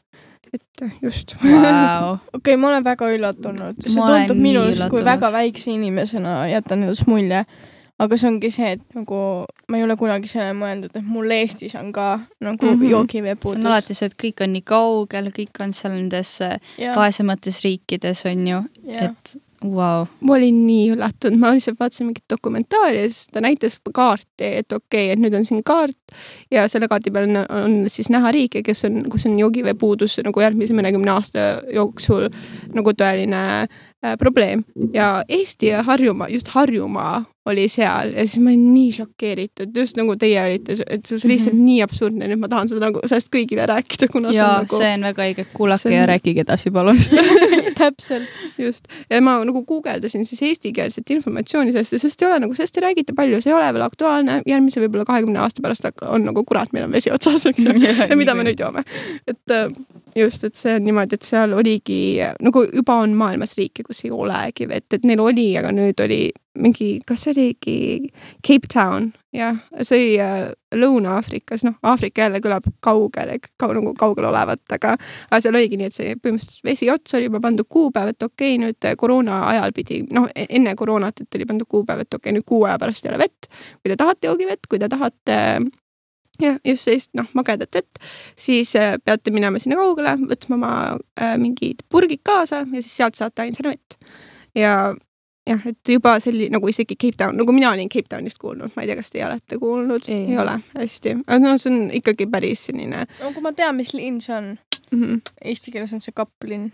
[0.53, 1.35] Et just.
[1.41, 2.17] Vau.
[2.33, 6.43] okei okay,, ma olen väga üllatunud, see Ma tundub nii minust kui väga väikse inimesena
[6.51, 7.45] jätan endast mulje.
[7.99, 9.17] aga see ongi see, et nagu
[9.71, 12.81] ma ei ole kunagi sellele mõelnud, et mul Eestis on ka nagu mm.
[12.81, 12.89] -hmm.
[12.91, 13.65] joogivee see on puudus.
[13.65, 16.59] alati see, et kõik on nii kaugel, kõik on seal nendes äh,
[16.95, 20.05] vaesemates riikides on ju, et vau.
[20.21, 24.73] ma olin nii üllatunud, ma lihtsalt vaatasin mingit dokumentaali ja siis ta näitas kaarti, et
[24.73, 25.97] okei okay,, et nüüd on siin kaart.
[26.51, 30.17] Ja selle kaardi peal on, on siis näha riike, kes on, kus on joogivee puudus
[30.23, 32.29] nagu järgmise mõnekümne aasta jooksul
[32.75, 34.65] nagu tõeline äh, probleem.
[34.93, 39.97] Ja Eesti ja Harjumaa, just Harjumaa oli seal ja siis ma olin nii šokeeritud, just
[39.99, 41.65] nagu teie olite, et see oli lihtsalt mm -hmm.
[41.69, 44.79] nii absurdne, nüüd ma tahan seda nagu sellest kõigile rääkida, kuna ja see on nagu
[44.81, 46.97] see on väga õige, kuulake on- ja rääkige edasi, palun.
[47.81, 48.29] täpselt.
[48.57, 52.77] just, ja ma nagu guugeldasin siis eestikeelset informatsiooni sellest ja sellest ei ole nagu, sellest
[52.77, 56.43] ei räägita palju, see ei ole veel aktuaalne, järgmise võib-olla kahekümne aasta pärast on nagu
[56.43, 57.75] kurat, meil on vesi otsas, eks ju,
[58.09, 58.83] ja mida me nüüd joome.
[59.27, 59.67] et äh,
[60.15, 64.11] just, et see on niimoodi, et seal oligi nagu juba on maailmas riike, kus ei
[64.11, 66.23] olegi vett, et neil oli, aga nüüd oli
[66.61, 67.77] mingi, kas see oligi
[68.45, 74.29] Cape Town, jah, see oli äh, Lõuna-Aafrikas, noh, Aafrika jälle kõlab kaugel, kau, nagu kaugel
[74.29, 78.13] olevat, aga aga seal oligi nii, et see põhimõtteliselt vesi otsa oli juba pandud kuupäev,
[78.13, 82.05] et okei okay,, nüüd eh, koroona ajal pidi, noh, enne koroonat, et oli pandud kuupäev,
[82.05, 83.49] et okei okay,, nüüd kuu aja pärast ei ole vett.
[83.81, 85.39] kui te tahate joogivett, kui te tahate
[86.41, 87.99] jah, just sellist noh, magedat vett,
[88.39, 90.75] siis eh, peate minema sinna kaugele, võtma oma
[91.19, 93.99] äh, mingid purgid kaasa ja siis sealt saate ainsana vett.
[94.55, 94.93] ja
[95.49, 98.83] jah, et juba selline nagu isegi Cape Town, nagu mina olin Cape Townist kuulnud, ma
[98.83, 100.31] ei tea, kas teie olete kuulnud, Ei.
[100.31, 103.93] ei ole, hästi, aga no see on ikkagi päris selline no kui ma tean, mis
[103.95, 104.55] linn see on,
[104.89, 105.03] mm.
[105.03, 105.35] -hmm.
[105.51, 106.71] eesti keeles on see kapplinn.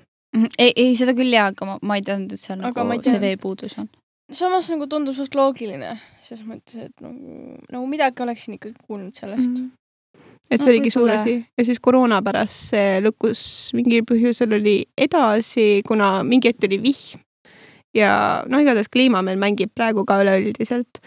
[0.57, 3.21] ei, ei seda küll jaa, aga ma, ma ei teadnud, et seal Aga nagu see
[3.21, 3.89] veepuudus on.
[4.31, 9.51] samas nagu tundub suht loogiline, selles mõttes, et nagu, nagu midagi oleksin ikkagi kuulnud sellest
[9.51, 9.71] mm.
[10.49, 13.41] et No see oligi suur asi ja siis koroona pärast see lükkus
[13.75, 17.19] mingil põhjusel oli edasi, kuna mingi hetk oli vihm
[17.95, 21.01] ja noh, igatahes kliima meil mängib praegu ka üleüldiselt,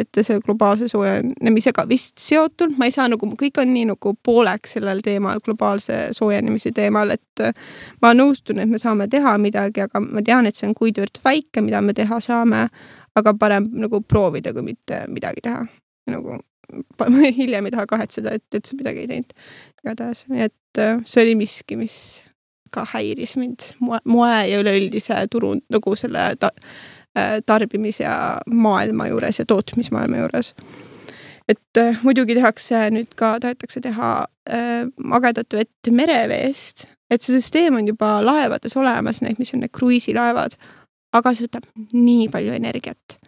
[0.00, 4.78] et see globaalse soojenemisega vist seotult, ma ei saa nagu, kõik on nii nagu pooleks
[4.78, 7.44] sellel teemal, globaalse soojenemise teemal, et
[8.00, 11.64] ma nõustun, et me saame teha midagi, aga ma tean, et see on kuivõrd väike,
[11.66, 12.66] mida me teha saame,
[13.18, 15.66] aga parem nagu proovida, kui mitte midagi teha.
[16.10, 16.40] nagu
[17.40, 19.36] hiljem ei taha kahetseda, et üldse midagi ei teinud.
[19.84, 21.96] igatahes, et see oli miski, mis
[22.74, 26.50] ka häiris mind moe, moe ja üleüldise turu nagu selle ta,
[27.18, 28.14] äh, tarbimis- ja
[28.46, 30.54] maailma juures ja tootmismaailma juures.
[31.48, 34.10] et äh, muidugi tehakse nüüd ka, tahetakse teha
[34.50, 39.74] äh, magedat vett mereveest, et see süsteem on juba laevades olemas, need, mis on need
[39.74, 40.54] kruiisilaevad,
[41.12, 43.18] aga see võtab nii palju energiat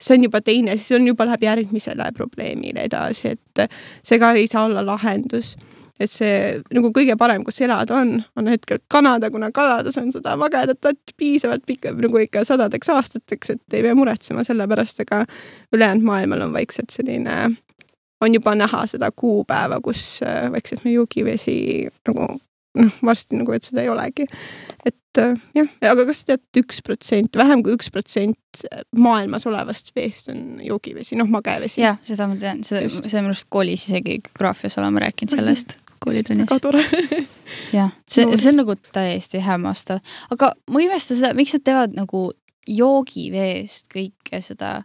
[0.00, 3.70] see on juba teine, siis on juba läheb järgmisele probleemile edasi, et
[4.04, 5.56] see ka ei saa olla lahendus.
[6.00, 6.32] Et see
[6.74, 11.14] nagu kõige parem, kus elada on, on hetkel Kanada, kuna Kanadas on seda magedat vett
[11.16, 15.24] piisavalt pikka, nagu ikka sadadeks aastateks, et ei pea muretsema selle pärast, aga
[15.76, 17.38] ülejäänud maailmal on vaikselt selline,
[18.20, 20.20] on juba näha seda kuupäeva, kus
[20.52, 21.56] vaikselt meie joogivesi
[22.08, 22.34] nagu
[22.76, 24.26] noh, varsti nagu, et seda ei olegi.
[24.86, 29.92] et äh, jah, aga kas te teate, üks protsent, vähem kui üks protsent maailmas olevast
[29.96, 31.80] veest on joogivesi, noh, magevesi?
[31.84, 36.48] jah, seda ma tean, seda, seda minu arust koolis isegi geograafias oleme rääkinud sellest koolitunnis.
[36.50, 36.82] väga tore
[37.78, 40.02] jah, see, see on nagu täiesti hämmastav,
[40.34, 42.28] aga ma ei imesta seda, miks nad teevad nagu
[42.66, 44.82] joogiveest kõike seda?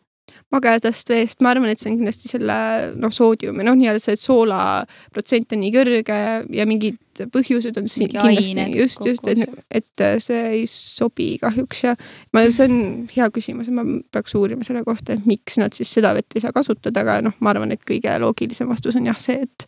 [0.52, 2.56] Magedast veest, ma arvan, et see on kindlasti selle
[3.00, 4.82] noh, soodiumi, noh, nii-öelda see soola
[5.16, 6.18] protsent on nii kõrge
[6.52, 7.00] ja mingid
[7.32, 11.96] põhjused on siin kindlasti just, just, et, et see ei sobi kahjuks ja
[12.36, 12.76] ma, see on
[13.14, 16.44] hea küsimus ja ma peaks uurima selle kohta, et miks nad siis seda vett ei
[16.44, 19.68] saa kasutada, aga noh, ma arvan, et kõige loogilisem vastus on jah see, et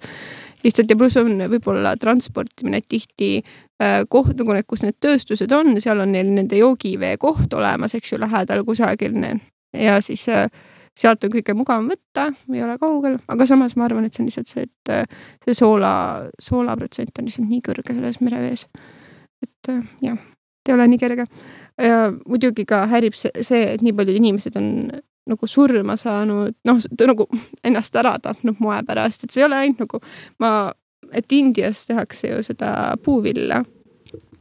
[0.63, 5.76] lihtsalt ja pluss on võib-olla transportimine tihti äh, koht nagu need, kus need tööstused on,
[5.84, 9.17] seal on neil nende joogivee koht olemas, eks ju, lähedal kusagil
[9.73, 10.47] ja siis äh,
[10.97, 14.30] sealt on kõige mugavam võtta, ei ole kaugel, aga samas ma arvan, et see on
[14.30, 15.93] lihtsalt see, et äh, see soola,
[16.41, 18.67] soolaprotsent on lihtsalt nii kõrge selles merevees.
[19.43, 20.19] et äh, jah,
[20.67, 21.26] ei ole nii kerge.
[21.82, 24.69] ja muidugi ka häirib see, see, et nii paljud inimesed on
[25.30, 27.28] nagu surma saanud, noh, nagu
[27.64, 30.02] ennast ära tapnud moe pärast, et see ei ole ainult nagu
[30.44, 30.52] ma,
[31.14, 33.64] et Indias tehakse ju seda puuvilla,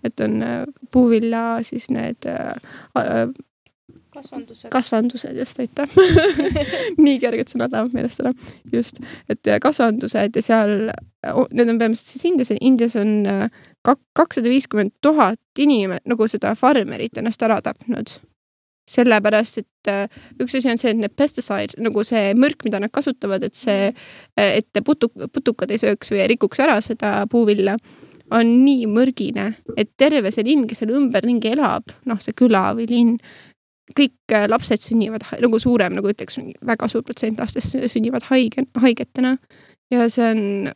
[0.04, 3.30] et on äh, puuvilja siis need äh,
[4.12, 4.70] kasvandused.
[4.70, 5.88] kasvandused, just, aitäh
[7.04, 8.32] nii kerged sõnad lähevad meelest ära.
[8.72, 9.00] just,
[9.32, 10.74] et kasvandused ja seal,
[11.52, 13.46] need on põhimõtteliselt siis Indias, Indias on äh,
[13.86, 18.18] kakssada viiskümmend tuhat inimest, nagu seda farmerit ennast ära tapnud.
[18.92, 22.92] Sellepärast, et äh, üks asi on see, et need pesticides, nagu see mürk, mida nad
[22.94, 23.90] kasutavad, et see,
[24.38, 27.78] äh, et putuk, putukad ei sööks või rikuks ära seda puuvilla
[28.32, 32.88] on nii mürgine, et terve see linn, kes seal ümberringi elab, noh, see küla või
[32.90, 33.16] linn,
[33.96, 39.36] kõik äh, lapsed sünnivad nagu suurem, nagu ütleks, väga suur protsent lastest sünnivad haige, haigetena.
[39.92, 40.72] ja see on,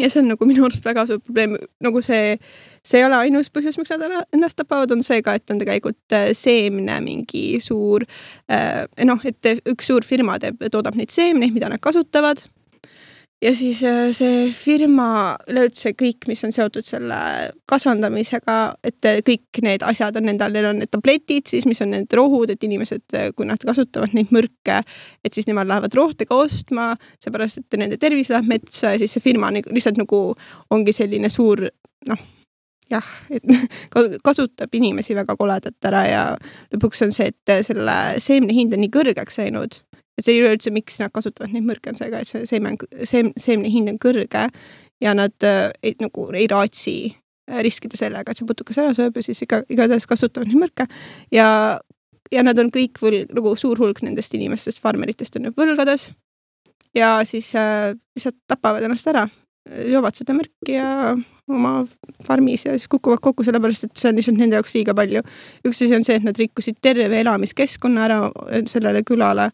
[0.00, 2.36] ja see on nagu minu arust väga suur probleem, nagu see,
[2.86, 4.04] see ei ole ainus põhjus, miks nad
[4.34, 9.52] ennast tapavad, on see ka, et on tegelikult äh, seemne mingi suur eh,, noh, et
[9.64, 12.44] üks suur firma teeb, toodab neid seemneid, mida nad kasutavad
[13.46, 17.18] ja siis äh, see firma, üleüldse kõik, mis on seotud selle
[17.70, 18.56] kasvandamisega,
[18.86, 22.16] et äh, kõik need asjad on nendel, neil on need tabletid siis, mis on need
[22.18, 24.80] rohud, et inimesed, äh, kui nad kasutavad neid mürke,
[25.22, 29.24] et siis nemad lähevad rohtega ostma, seepärast et nende tervis läheb metsa ja siis see
[29.24, 30.22] firma nagu lihtsalt nagu
[30.74, 31.68] ongi selline suur
[32.10, 32.24] noh,
[32.90, 33.46] jah, et
[34.26, 36.24] kasutab inimesi väga koledalt ära ja
[36.74, 39.80] lõpuks on see, et selle seemne hind on nii kõrgeks läinud
[40.16, 42.80] et see üleüldse, miks nad kasutavad neid mürke, on see ka, et see seeme on,
[43.08, 44.46] seem-, seemne hind on kõrge
[45.04, 49.18] ja nad äh, ei, nagu ei raatsi äh, riskida sellega, et see putukas ära sööb
[49.18, 50.88] ja siis iga, igatahes kasutavad neid mürke
[51.34, 51.48] ja,
[52.32, 56.10] ja nad on kõik võlg, nagu suur hulk nendest inimestest, farmeritest on võlgades
[56.96, 59.28] ja siis äh, lihtsalt tapavad ennast ära,
[59.66, 61.78] joovad seda mürki ja oma
[62.26, 65.22] farmis ja siis kukuvad kokku, sellepärast et see on lihtsalt nende jaoks liiga palju.
[65.66, 68.20] üks asi on see, et nad rikkusid terve elamiskeskkonna ära
[68.70, 69.50] sellele külale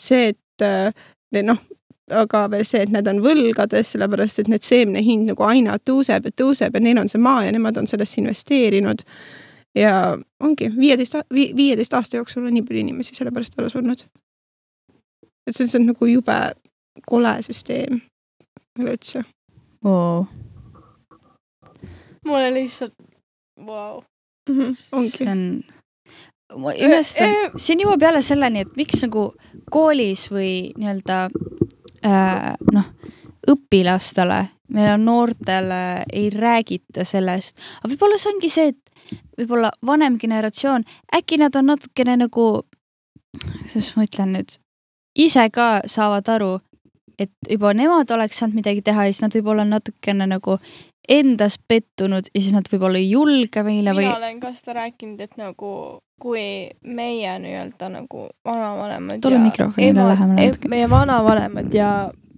[0.00, 1.60] see, et äh, noh,
[2.10, 6.26] aga veel see, et nad on võlgades, sellepärast et need seemne hind nagu aina tõuseb
[6.26, 9.04] ja tõuseb ja neil on see maa ja nemad on sellesse investeerinud.
[9.74, 14.04] ja ongi viieteist, viieteist aasta jooksul on nii palju inimesi selle pärast ära surnud.
[15.46, 16.38] et see on lihtsalt nagu jube
[17.06, 18.00] kole süsteem
[18.78, 19.24] üleüldse
[19.84, 20.24] wow..
[22.26, 22.94] mulle lihtsalt,
[23.66, 24.02] vau.
[24.48, 25.10] Mhm, ongi.
[25.16, 25.62] see on
[26.58, 29.30] ma imestan, siin jõuab jälle selleni, et miks nagu
[29.70, 31.18] koolis või nii-öelda
[32.06, 32.88] äh, noh,
[33.50, 34.40] õpilastele,
[34.74, 35.82] meil on noortele,
[36.12, 40.84] ei räägita sellest, aga võib-olla see ongi see, et võib-olla vanem generatsioon,
[41.16, 42.48] äkki nad on natukene nagu,
[43.40, 44.58] kuidas ma ütlen nüüd,
[45.18, 46.52] ise ka saavad aru,
[47.20, 50.56] et juba nemad oleks saanud midagi teha ja siis nad võib-olla on natukene nagu
[51.10, 55.20] endas pettunud ja siis nad võib-olla ei julge meile või mina olen ka seda rääkinud,
[55.24, 55.72] et nagu
[56.20, 56.44] kui
[56.84, 60.68] meie nii-öelda nagu vanavanemad Tule mikrofonile lähemale natuke.
[60.68, 61.92] meie vanavanemad ja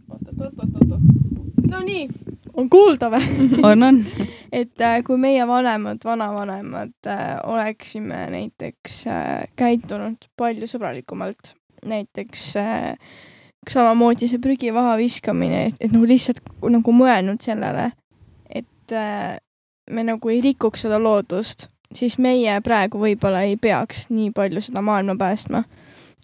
[0.09, 2.07] oot-oot-oot-oot-oot, no nii,
[2.55, 3.27] on kuulda või?
[3.71, 4.01] on, on.
[4.53, 11.57] et äh, kui meie vanemad, vanavanemad äh, oleksime näiteks äh, käitunud palju sõbralikumalt,
[11.89, 12.95] näiteks äh,
[13.71, 17.91] samamoodi see prügivaha viskamine, et, et nagu lihtsalt nagu mõelnud sellele,
[18.93, 19.39] et äh,
[19.91, 24.83] me nagu ei rikuks seda loodust, siis meie praegu võib-olla ei peaks nii palju seda
[24.85, 25.65] maailma päästma.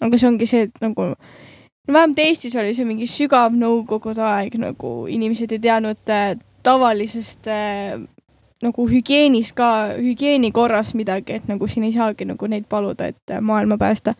[0.00, 4.54] aga see ongi see, et nagu no vähemalt Eestis oli see mingi sügav nõukogude aeg,
[4.60, 7.98] nagu inimesed ei teadnud äh, tavalisest äh,
[8.62, 13.38] nagu hügieenist ka, hügieeni korras midagi, et nagu siin ei saagi nagu neid paluda, et
[13.40, 14.14] maailma päästa.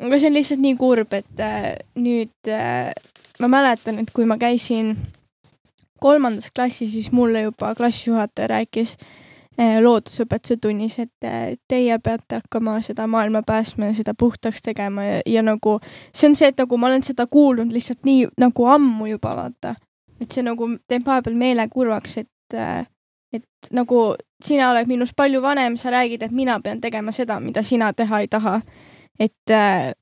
[0.00, 1.42] aga see on lihtsalt nii kurb, et
[1.94, 2.52] nüüd
[3.40, 4.96] ma mäletan, et kui ma käisin
[6.02, 12.80] kolmandas klassis, siis mulle juba klassijuhataja rääkis äh, loodusõpetuse tunnis, et äh, teie peate hakkama
[12.82, 15.78] seda maailma päästma ja seda puhtaks tegema ja, ja nagu
[16.14, 19.76] see on see, et nagu ma olen seda kuulnud lihtsalt nii nagu ammu juba vaata,
[20.20, 22.86] et see nagu teeb vahepeal meele kurvaks, et äh,
[23.32, 23.98] et nagu
[24.44, 28.20] sina oled minust palju vanem, sa räägid, et mina pean tegema seda, mida sina teha
[28.20, 28.60] ei taha.
[29.20, 29.92] et äh,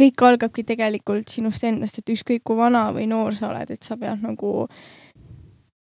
[0.00, 3.96] kõik algabki tegelikult sinust endast, et ükskõik kui vana või noor sa oled, et sa
[3.96, 4.66] pead nagu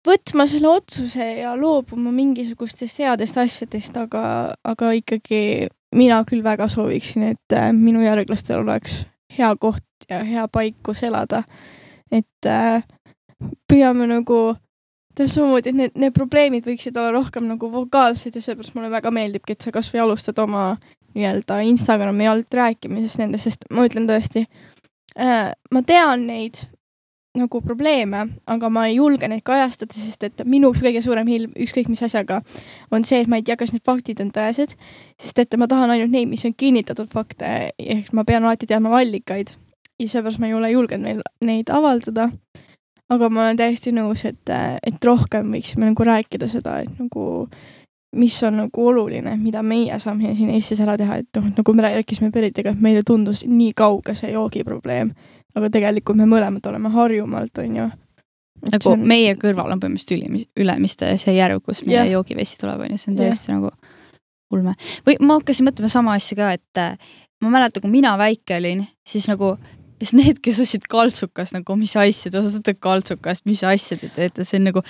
[0.06, 4.22] võtma selle otsuse ja loobuma mingisugustest headest asjadest, aga,
[4.64, 9.02] aga ikkagi mina küll väga sooviksin, et äh, minu järglastel oleks
[9.36, 11.42] hea koht ja hea paik, kus elada.
[12.10, 12.82] et äh,
[13.70, 14.56] püüame nagu
[15.14, 19.12] täpselt samamoodi, et need, need probleemid võiksid olla rohkem nagu vokaalsed ja seepärast mulle väga
[19.14, 20.74] meeldibki, et sa kasvõi alustad oma
[21.14, 24.44] nii-öelda Instagrami alt rääkimisest nendest, sest ma ütlen tõesti
[25.18, 26.62] äh,, ma tean neid
[27.38, 31.90] nagu probleeme, aga ma ei julge neid kajastada, sest et minu kõige suurem hilm ükskõik
[31.90, 32.40] mis asjaga
[32.90, 34.74] on see, et ma ei tea, kas need faktid on tõesed,
[35.20, 38.90] sest et ma tahan ainult neid, mis on kinnitatud fakte, ehk ma pean alati teadma
[38.98, 39.54] allikaid
[40.00, 42.30] ja seepärast ma ei ole julgenud neil neid avaldada.
[43.10, 44.50] aga ma olen täiesti nõus, et,
[44.86, 47.48] et rohkem võiksime nagu rääkida seda, et nagu
[48.16, 51.82] mis on nagu oluline, mida meie saame siin Eestis ära teha, et noh, nagu me
[51.82, 55.10] rääkisime Beritega, et meile tundus nii kauge see joogiprobleem,
[55.56, 57.88] aga tegelikult me mõlemad oleme Harjumaalt, onju.
[58.70, 59.06] nagu on...
[59.08, 62.12] meie kõrval on põhimõtteliselt Ülimis-, Ülemiste see järv, kus meie yeah.
[62.16, 63.26] joogivesi tuleb, onju, see on Jah.
[63.26, 63.72] täiesti nagu
[64.54, 64.76] ulme.
[65.06, 68.86] või ma hakkasin mõtlema sama asja ka, et äh, ma mäletan, kui mina väike olin,
[69.06, 69.54] siis nagu
[70.00, 74.46] siis need, kes ostsid kaltsukast nagu, mis asja, te ostate kaltsukast, mis asja te teete,
[74.48, 74.84] see on nagu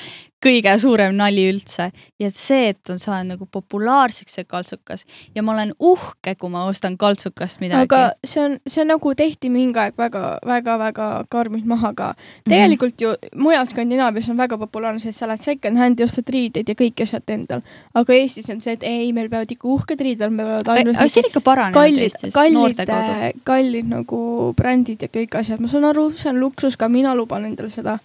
[0.44, 1.90] kõige suurem nali üldse.
[2.20, 6.50] ja et see, et on saanud nagu populaarseks see kaltsukas ja ma olen uhke, kui
[6.52, 7.88] ma ostan kaltsukast midagi.
[7.88, 12.12] aga see on, see on nagu tehti mingi aeg väga, väga, väga karmilt maha ka.
[12.48, 16.78] tegelikult ju mujal Skandinaavias on väga populaarne see, et sa lähed second-hand'i, ostad riideid ja
[16.78, 17.64] kõike sealt endal.
[17.94, 20.96] aga Eestis on see, et ei, meil peavad ikka uhked riided olema, meil peavad ainult
[20.96, 23.44] aga see on ikka paranenud kallid, Eestis noorte, kaudu.
[23.44, 24.24] kallid nagu
[24.56, 27.98] brändid ja kõik asjad, ma saan aru, see on luksus ka, mina luban endale seda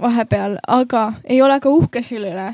[0.00, 2.52] vahepeal, aga ei ole ka uhke selle üle.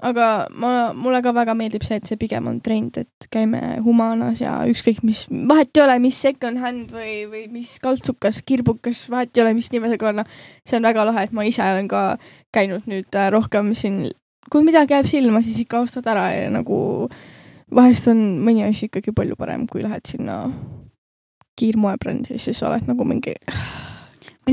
[0.00, 4.38] aga ma, mulle ka väga meeldib see, et see pigem on trend, et käime Humanas
[4.40, 9.44] ja ükskõik mis, vahet ei ole, mis second-hand või, või mis kaltsukas, kirbukas, vahet ei
[9.44, 10.24] ole, mis nime sa kanna.
[10.64, 12.16] see on väga lahe, et ma ise olen ka
[12.56, 14.06] käinud nüüd äh, rohkem siin,
[14.48, 16.80] kui midagi jääb silma, siis ikka ostad ära ja nagu
[17.76, 20.46] vahest on mõni asi ikkagi palju parem, kui lähed sinna
[21.60, 23.36] kiirmoebrändi ja siis oled nagu mingi,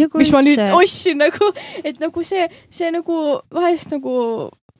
[0.03, 1.51] nagu mis ma nüüd ostsin nagu,
[1.83, 3.17] et nagu see, see nagu
[3.53, 4.15] vahest nagu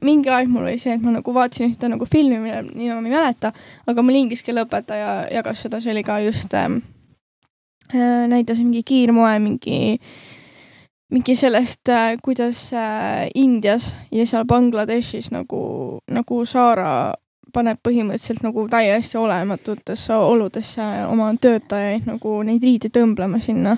[0.06, 3.10] mingi aeg mul oli see, et ma nagu vaatasin ühte nagu filmi, mille nime ma
[3.10, 3.52] ei mäleta,
[3.90, 6.82] aga mul inglise keele õpetaja jagas seda, see oli ka just ähm,,
[7.94, 9.98] äh, näitas mingi kiirmoe mingi,
[11.14, 15.62] mingi sellest äh,, kuidas äh, Indias ja seal Bangladeshis nagu,
[16.14, 17.16] nagu Saara
[17.54, 23.78] paneb põhimõtteliselt nagu täiesti olematutesse oludesse oma töötajaid nagu neid riideid õmblema sinna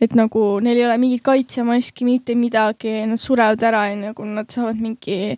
[0.00, 4.50] et nagu neil ei ole mingit kaitsemaski, mitte midagi, nad surevad ära ja nagu nad
[4.52, 5.36] saavad mingi,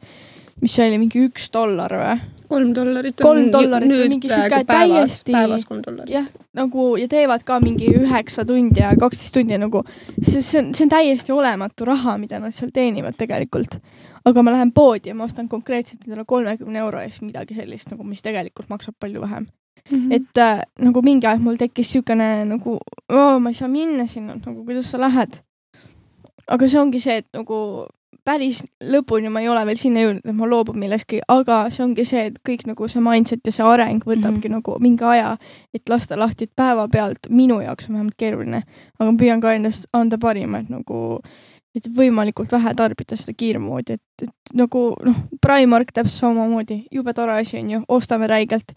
[0.63, 2.19] mis see oli, mingi üks dollar või?
[2.49, 6.13] kolm dollarit Kolm dollarit on nüüd mingi sihuke täiesti- päevas kolm dollarit.
[6.15, 9.83] jah, nagu ja teevad ka mingi üheksa tundi ja kaksteist tundi nagu,
[10.23, 13.79] see, see on, see on täiesti olematu raha, mida nad seal teenivad tegelikult.
[14.25, 18.05] aga ma lähen poodi ja ma ostan konkreetselt endale kolmekümne euro eest midagi sellist nagu,
[18.05, 19.47] mis tegelikult maksab palju vähem.
[19.91, 20.13] Mhm.
[20.13, 22.79] et äh, nagu mingi aeg mul tekkis siukene nagu,
[23.41, 25.41] ma ei saa minna sinna, nagu kuidas sa lähed.
[26.49, 27.87] aga see ongi see, et nagu
[28.29, 32.05] päris lõpuni ma ei ole veel sinna jõudnud, et ma loobun millestki, aga see ongi
[32.09, 34.57] see, et kõik nagu see mindset ja see areng võtabki mm -hmm.
[34.59, 35.37] nagu mingi aja,
[35.75, 38.63] et lasta lahti, et päevapealt minu jaoks on vähemalt keeruline,
[38.99, 41.21] aga ma püüan ka endast anda parima, et nagu
[41.77, 47.39] et võimalikult vähe tarbida seda kiirmoodi, et, et nagu noh, Primark täpselt samamoodi, jube tore
[47.39, 48.75] asi on ju, ostame räigelt.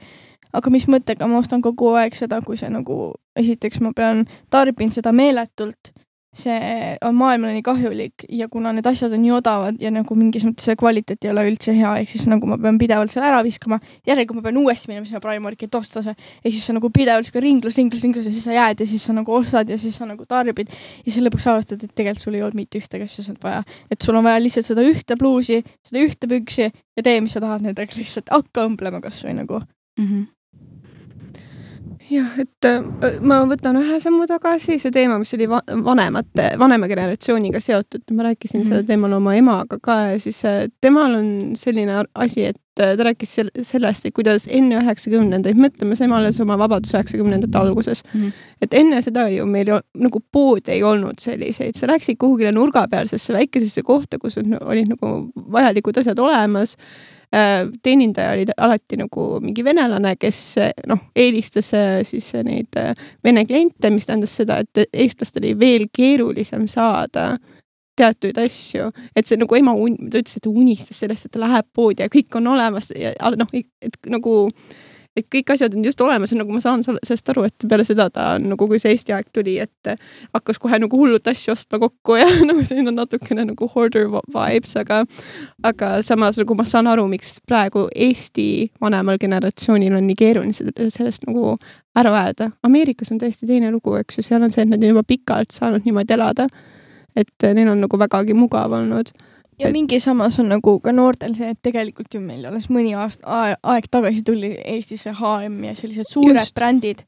[0.53, 4.91] Aga mis mõttega ma ostan kogu aeg seda, kui see nagu, esiteks ma pean, tarbin
[4.91, 5.93] seda meeletult
[6.31, 10.45] see on maailmale nii kahjulik ja kuna need asjad on nii odavad ja nagu mingis
[10.47, 13.41] mõttes see kvaliteet ei ole üldse hea, ehk siis nagu ma pean pidevalt selle ära
[13.43, 16.15] viskama, järelikult ma pean uuesti minema sinna Primarki, et osta see.
[16.39, 19.03] ehk siis see nagu pidevalt sihuke ringlus, ringlus, ringlus ja siis sa jääd ja siis
[19.03, 20.71] sa nagu ostad ja siis sa nagu tarbid.
[20.71, 23.65] ja siis lõpuks avastad, et tegelikult sul ei olnud mitte ühtegi asja sealt vaja.
[23.91, 27.43] et sul on vaja lihtsalt seda ühte pluusi, seda ühte püksi ja tee, mis sa
[27.43, 30.05] tahad nendega, lihtsalt hakka õmblema kasvõi nagu mm.
[30.07, 30.29] -hmm
[32.11, 36.89] jah, et äh, ma võtan ühe sammu tagasi, see teema, mis oli va vanemate, vanema
[36.91, 38.67] generatsiooniga seotud, ma rääkisin mm -hmm.
[38.69, 43.03] sellel teemal oma emaga ka ja siis äh, temal on selline asi, et äh, ta
[43.07, 48.21] rääkis sel sellest, et kuidas enne üheksakümnendaid, mõtleme, sai alles oma vabadus üheksakümnendate alguses mm.
[48.21, 48.31] -hmm.
[48.61, 53.33] et enne seda ju meil ju, nagu poode ei olnud selliseid, sa läksid kuhugile nurgapealsesse
[53.33, 56.77] väikesesse kohta, kus on, olid nagu vajalikud asjad olemas
[57.31, 60.41] teenindaja oli alati nagu mingi venelane, kes
[60.91, 62.91] noh, eelistas äh, siis neid äh,
[63.23, 67.31] vene kliente, mis tähendas seda, et eestlastel oli veel keerulisem saada
[67.97, 69.73] teatuid asju, et see nagu ema,
[70.11, 73.13] ta ütles, et ta unistas sellest, et ta läheb poodi ja kõik on olemas ja
[73.39, 74.35] noh, et nagu
[75.17, 78.07] et kõik asjad on just olemas ja nagu ma saan sellest aru, et peale seda
[78.13, 79.91] ta on nagu, kui see Eesti aeg tuli, et
[80.35, 84.75] hakkas kohe nagu hullult asju ostma kokku ja nagu siin on natukene nagu hoarder vibes,
[84.79, 85.01] aga
[85.67, 88.47] aga samas nagu ma saan aru, miks praegu Eesti
[88.81, 91.57] vanemal generatsioonil on nii keeruline sellest nagu
[91.97, 92.51] ära öelda.
[92.63, 95.51] Ameerikas on täiesti teine lugu, eks ju, seal on see, et nad on juba pikalt
[95.51, 96.47] saanud niimoodi elada.
[97.15, 99.09] et neil on nagu vägagi mugav olnud
[99.61, 99.75] ja et...
[99.75, 103.87] mingi samas on nagu ka noortel see, et tegelikult ju meil alles mõni aasta, aeg
[103.91, 106.55] tagasi tuli Eestisse HM ja sellised suured Just.
[106.57, 107.05] brändid.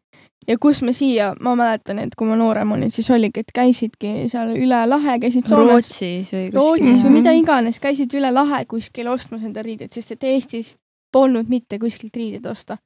[0.48, 4.14] ja kus me siia, ma mäletan, et kui ma noorem olin, siis oligi, et käisidki
[4.32, 5.72] seal üle lahe, käisid Soomes.
[5.72, 6.60] Rootsis või kuskil.
[6.60, 10.76] Rootsis või mida iganes, käisid üle lahe kuskil ostmas enda riideid, sest et Eestis
[11.14, 12.78] polnud mitte kuskilt riideid osta.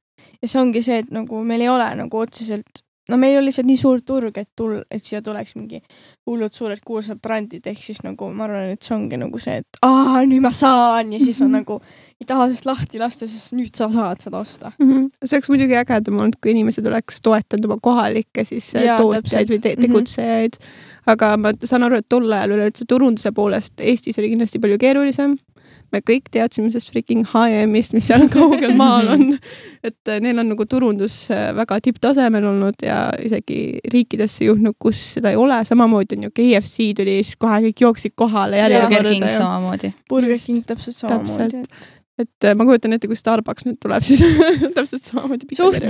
[0.42, 3.68] ja see ongi see, et nagu meil ei ole nagu otseselt no meil oli lihtsalt
[3.68, 5.80] nii suur turg, et tul-, et siia tuleks mingi
[6.28, 9.80] hullud suured kuulsad brändid, ehk siis nagu ma arvan, et see ongi nagu see, et
[9.88, 11.80] aa, nüüd ma saan ja siis on nagu
[12.18, 14.92] ei taha sellest lahti lasta, sest nüüd sa saad seda osta mm.
[14.92, 15.10] -hmm.
[15.24, 19.54] see oleks muidugi ägedam olnud, kui inimesed oleks toetanud oma kohalikke siis äh, ja, tootjaid
[19.54, 19.82] või te mhm.
[19.88, 20.66] tegutsejaid mm.
[20.66, 21.12] -hmm.
[21.14, 25.38] aga ma saan aru, et tol ajal üleüldse turunduse poolest Eestis oli kindlasti palju keerulisem
[25.94, 29.26] me kõik teadsime sellest freaking HM-ist, mis seal kaugel maal on.
[29.88, 35.02] et äh, neil on nagu turundus äh, väga tipptasemel olnud ja isegi riikidesse juhtnud, kus
[35.18, 38.98] seda ei ole, samamoodi on ju KFC tuli, siis kohe kõik jooksid kohale järjekorda.
[38.98, 39.94] Burger King samamoodi.
[40.10, 44.24] Burger King täpselt samamoodi, et et äh, ma kujutan ette, kui Starbucks nüüd tuleb, siis
[44.74, 45.50] täpselt samamoodi.
[45.58, 45.86] suht,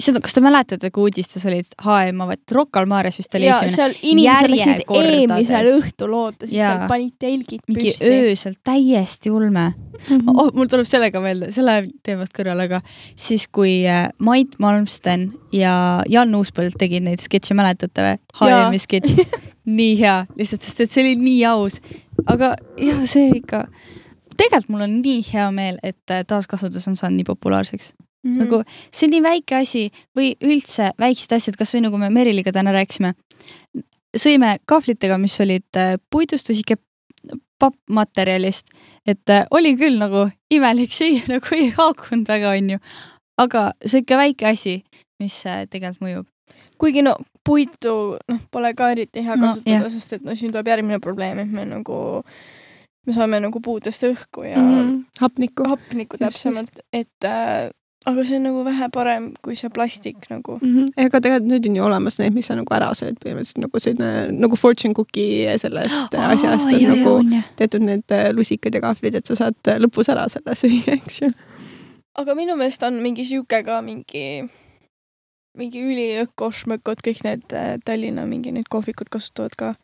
[0.00, 3.74] seda, kas te mäletate, kui uudistes olid HM avati Rocca al Mares vist oli esimene.
[3.74, 8.10] seal inimesed läksid eelmisel õhtul ootasid, seal panid telgid mingi püsti.
[8.10, 10.16] öösel, täiesti ulme mm.
[10.16, 10.34] -hmm.
[10.34, 11.76] Oh, mul tuleb sellega meelde, selle
[12.06, 12.82] teemast kõrvale, aga
[13.14, 18.18] siis, kui äh, Mait Malmsten ja Jan Uuspõld tegid neid sketše, mäletate või?
[18.40, 19.16] HM-i sketš
[19.78, 21.80] nii hea, lihtsalt sest et see oli nii aus.
[22.26, 23.66] aga jah, see ikka,
[24.36, 28.38] tegelikult mul on nii hea meel, et äh, taaskasutus on saanud nii populaarseks Mm -hmm.
[28.44, 32.72] nagu see on nii väike asi või üldse väiksed asjad, kasvõi nagu me Meriliga täna
[32.72, 33.14] rääkisime.
[34.16, 36.76] sõime kahvlitega, mis olid äh, puidust või sihuke
[37.60, 38.72] pappmaterjalist,
[39.06, 42.78] et äh, oli küll nagu imelik süüa, nagu ei haakunud väga, onju.
[43.40, 44.82] aga sihuke väike asi,
[45.20, 46.26] mis äh, tegelikult mõjub.
[46.80, 50.70] kuigi no puitu noh, pole ka eriti hea kasutada no,, sest et no siin tuleb
[50.72, 51.98] järgmine probleem, et me nagu
[53.06, 54.96] me saame nagu puudest õhku ja mm -hmm.
[55.20, 57.68] hapnikku, hapnikku täpsemalt, et äh,
[58.08, 60.68] aga see on nagu vähe parem kui see plastik nagu mm.
[60.74, 60.92] -hmm.
[61.04, 64.40] ega tegelikult nüüd on ju olemas need, mis sa nagu ära sööd põhimõtteliselt nagu selline
[64.44, 69.20] nagu fortune cookie sellest oh, asjast on nagu jah, tehtud need äh, lusikad ja kahvlid,
[69.20, 71.30] et sa saad äh, lõpus ära selle süüa, eks ju.
[72.16, 74.48] aga minu meelest on mingi sihuke ka mingi,
[75.60, 79.74] mingi üliökošmökod, kõik need äh, Tallinna mingi need kohvikud kasutavad ka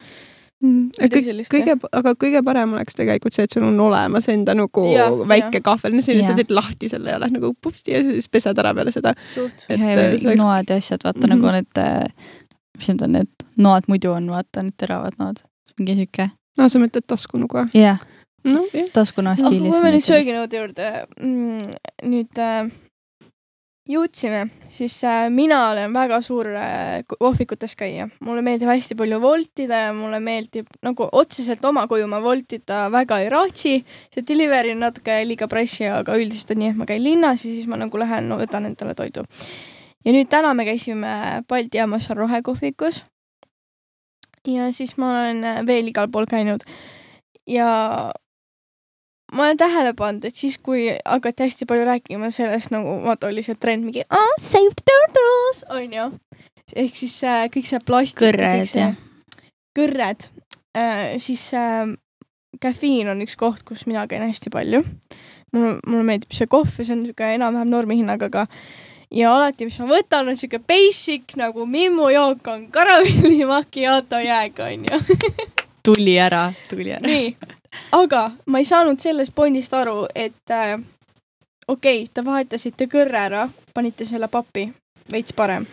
[0.64, 0.88] Mm.
[0.96, 5.10] kõik, kõige, aga kõige parem oleks tegelikult see, et sul on olemas enda nagu ja,
[5.28, 8.72] väike kahvel, selline, sa teed lahti selle ja lähed nagu pupsti ja siis pesed ära
[8.76, 9.12] peale seda.
[9.36, 10.40] et ja, ja, oleks...
[10.40, 11.34] noad ja asjad, vaata mm -hmm.
[11.36, 12.32] nagu need, äh,
[12.78, 15.44] mis need on, need noad muidu on, vaata need teravad noad,
[15.76, 16.30] mingi sihuke.
[16.58, 17.68] aa, sa mõtled taskunuga?
[17.74, 18.00] jah yeah.
[18.44, 18.88] no, yeah.
[18.96, 19.68] taskuna stiilis.
[19.68, 20.90] aga kui me nüüd sööginõude juurde
[21.20, 21.76] mm,,
[22.16, 22.72] nüüd äh,
[23.86, 28.08] jõudsime, siis äh, mina olen väga suur äh, kohvikutes käija.
[28.20, 33.20] mulle meeldib hästi palju voltida ja mulle meeldib nagu otseselt oma koju ma voltida väga
[33.22, 33.76] ei raatsi.
[34.14, 37.52] see delivery on natuke liiga pressi, aga üldiselt on nii, et ma käin linnas ja
[37.52, 39.24] siis ma nagu lähen no,, võtan endale toidu.
[40.04, 43.04] ja nüüd täna me käisime Balti jaamas rohekohvikus.
[44.46, 46.66] ja siis ma olen äh, veel igal pool käinud
[47.46, 48.10] ja
[49.32, 53.42] ma olen tähele pannud, et siis, kui hakati hästi palju rääkima sellest nagu vaata oli
[53.42, 56.08] see trend mingi oh, save the turtles onju.
[56.76, 58.22] ehk siis äh, kõik see plastik.
[58.26, 58.90] kõrred ja.
[59.76, 60.28] kõrred
[60.78, 61.90] äh,, siis äh,
[62.62, 64.82] kafiin on üks koht, kus mina käin hästi palju.
[65.52, 68.46] mulle, mulle meeldib see kohv ja see on niisugune enam-vähem normihinnaga ka.
[69.10, 74.62] ja alati, mis ma võtan, on siuke basic nagu Mimmu jook on karamelli macchiato jääg
[74.70, 75.02] onju.
[75.86, 77.06] tuli ära, tuli ära.
[77.06, 77.36] nii,
[77.92, 80.76] aga ma ei saanud sellest pointist aru, et äh,
[81.68, 84.68] okei okay,, te vahetasite kõrre ära, panite selle pappi,
[85.12, 85.66] veits parem.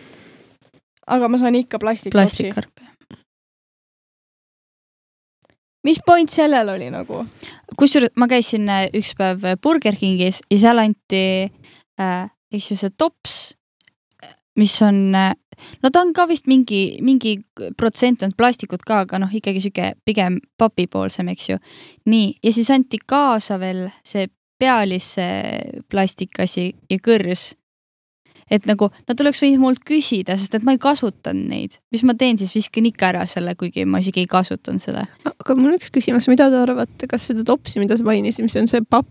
[1.06, 2.50] aga ma saan ikka plastikkoopsi.
[2.50, 2.70] plastikkarp.
[5.84, 7.24] mis point sellel oli nagu?
[7.76, 11.50] kusjuures ma käisin äh, üks päev Burger Kingis ja seal anti
[12.00, 13.56] äh,, eks ju see tops,
[14.60, 17.36] mis on no ta on ka vist mingi, mingi
[17.78, 21.58] protsent on plastikut ka, aga noh, ikkagi sihuke pigem papipoolsem, eks ju.
[22.10, 24.28] nii, ja siis anti kaasa veel see
[24.60, 25.26] pealisse
[25.90, 27.52] plastikasi ja kõrs.
[28.52, 32.12] et nagu nad oleks võinud mult küsida, sest et ma ei kasutanud neid, mis ma
[32.18, 35.06] teen siis, viskan ikka ära selle, kuigi ma isegi ei kasutanud seda.
[35.24, 38.56] aga mul on üks küsimus, mida te arvate, kas seda topsi, mida sa mainisid, mis
[38.60, 39.08] on see papp,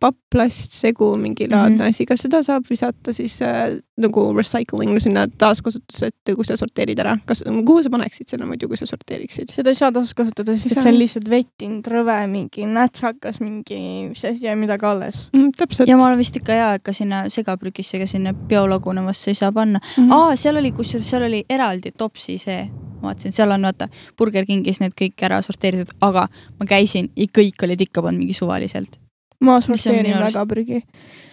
[0.00, 1.80] papp-plastsegu mingi laadne mm.
[1.80, 1.88] -hmm.
[1.94, 6.98] asi, kas seda saab visata siis äh, nagu recycling sinna taaskasutusse, et kui sa sorteerid
[6.98, 9.52] ära, kas, kuhu sa paneksid selle muidu, kui sa sorteeriksid?
[9.54, 13.78] seda ei saa taaskasutada, sest et see on lihtsalt vettinud rõve, mingi nätsakas, mingi,
[14.10, 15.28] mis asi ja midagi alles.
[15.32, 15.88] Mm, täpselt.
[15.88, 19.82] ja ma olen vist ikka hea, ikka sinna segaprükisse ega sinna biolagunevasse ei saa panna.
[19.96, 20.10] Mhm.
[20.10, 22.66] aa, seal oli, kusjuures seal oli eraldi topsi see,
[22.98, 23.88] ma vaatasin, seal on vaata
[24.18, 26.26] Burger Kingis need kõik ära sorteeritud, aga
[26.58, 28.98] ma käisin ja kõik olid ikka pannud mingi suvaliselt.
[29.44, 30.82] Ma sorteerin minu arust- väga prügi.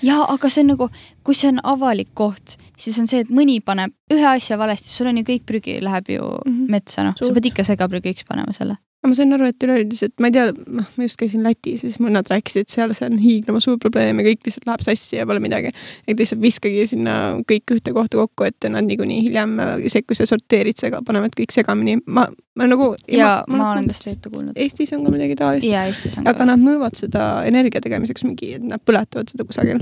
[0.01, 0.89] ja aga see on nagu,
[1.23, 5.07] kui see on avalik koht, siis on see, et mõni paneb ühe asja valesti, sul
[5.07, 6.71] on ju kõik prügi läheb ju Mhm.
[6.71, 8.77] metsa, noh, sa pead ikka segaprügiks panema selle.
[9.03, 11.89] aga ma sain aru, et üleüldiselt, ma ei tea, noh, ma just käisin Lätis ja
[11.89, 15.15] siis mõned rääkisid, et seal see on hiiglama suur probleem ja kõik lihtsalt läheb sassi
[15.17, 15.71] ja pole midagi.
[16.07, 19.57] et lihtsalt viskagi sinna kõik ühte kohta kokku, et nad niikuinii hiljem,
[19.87, 21.97] see, kui sa sorteerid sega, panevad kõik segamini.
[22.05, 22.91] ma, ma nagu.
[23.07, 24.57] ja ma, ma olen ka seda juttu kuulnud.
[24.59, 25.67] Eestis on ka midagi taolist.
[25.67, 29.79] ja Eestis on aga nad müüvad seda energia tegemiseks mingi, et nad põletavad seda kusagil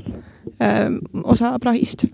[0.61, 0.85] äh,
[1.23, 2.05] osa prahist.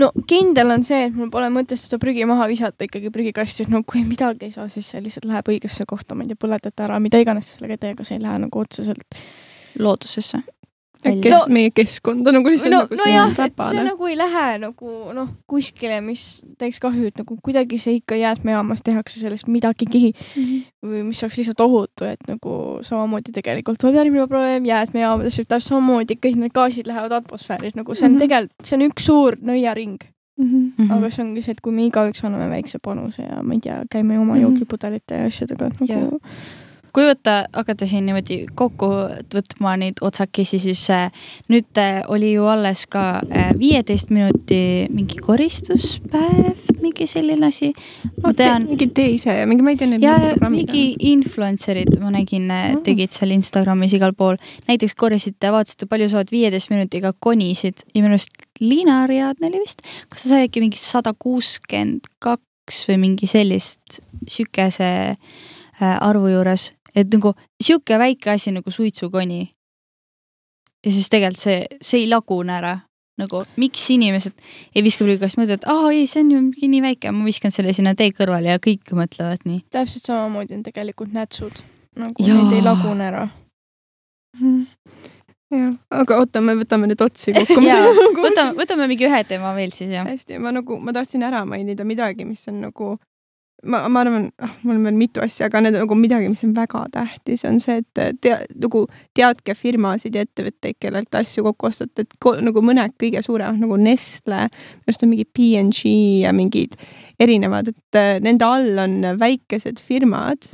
[0.00, 3.74] no kindel on see, et mul pole mõtet seda prügi maha visata ikkagi prügikasti, et
[3.74, 6.88] no kui midagi ei saa, siis see lihtsalt läheb õigesse kohta, ma ei tea, põletate
[6.88, 9.22] ära, mida iganes sellega ei tee, aga see ei lähe nagu otseselt.
[9.74, 10.38] loodusesse.
[11.04, 14.92] Kes No- meie keskkonda nagu lihtsalt no nagu, nojah, et see nagu ei lähe nagu
[15.14, 20.14] noh, kuskile, mis teeks kahju, et nagu kuidagi see ikka jäätmejaamas tehakse sellest midagigi
[20.84, 26.16] või mis oleks lihtsalt ohutu, et nagu samamoodi tegelikult tuleb järgmine probleem jäätmejaamades täpselt samamoodi
[26.16, 28.20] kõik need gaasid lähevad atmosfääris, nagu see on Mhm.
[28.24, 29.98] tegelikult, see on üks suur nõiaring,
[30.36, 30.90] Mm -hmm.
[30.92, 33.82] aga see ongi see, et kui me igaüks anname väikse panuse ja ma ei tea,
[33.90, 34.42] käime oma Mhm.
[34.42, 36.20] joogipudelite ja asjadega, nagu
[36.94, 38.88] kui võtta, hakata siin niimoodi kokku
[39.34, 41.08] võtma neid otsakesi, siis äh,
[41.52, 43.20] nüüd äh, oli ju alles ka
[43.58, 47.72] viieteist minuti mingi koristuspäev, mingi selline asi.
[48.22, 52.50] ma tean, mingi tee ise ja mingi, ma ei tea, ja mingi influencer'id ma nägin
[52.54, 52.82] Mm.
[52.86, 54.38] tegid seal Instagramis igal pool,
[54.68, 57.84] näiteks korjasid, vaatasite, palju saavad viieteist minutiga konisid.
[57.94, 62.84] Ja minu arust Liina Ariadne oli vist, kas ta sai äkki mingi sada kuuskümmend kaks
[62.88, 69.50] või mingi sellist sihukese äh, arvu juures, et nagu sihuke väike asi nagu suitsukoni.
[70.86, 72.74] ja siis tegelikult see, see ei lagune ära
[73.20, 74.34] nagu miks inimesed
[74.74, 77.54] ei viska prügikasti, mõtlevad, et aa ei, see on ju mingi nii väike, ma viskan
[77.54, 79.62] selle sinna tee kõrvale ja kõik mõtlevad nii.
[79.74, 81.62] täpselt samamoodi on tegelikult nätsud,
[82.00, 82.40] nagu Jaa.
[82.40, 83.24] need ei lagune ära.
[84.40, 84.62] Mhm.
[85.54, 87.60] jah, aga oota, me võtame nüüd otsi kokku.
[87.70, 90.06] Jaa, võtame, võtame mingi ühe teema veel siis jah.
[90.10, 92.96] hästi, ma nagu, ma tahtsin ära mainida midagi, mis on nagu
[93.64, 96.54] ma, ma arvan, ah, mul on veel mitu asja, aga need nagu midagi, mis on
[96.56, 98.84] väga tähtis, on see, et tea, nagu
[99.16, 103.78] teadke firmasid ja ettevõtteid, kellelt asju kokku ostate, et ko, nagu mõned kõige suuremad nagu
[103.80, 105.94] Nestle, minu arust on mingi PNG
[106.24, 106.78] ja mingid
[107.20, 110.52] erinevad, et äh, nende all on väikesed firmad,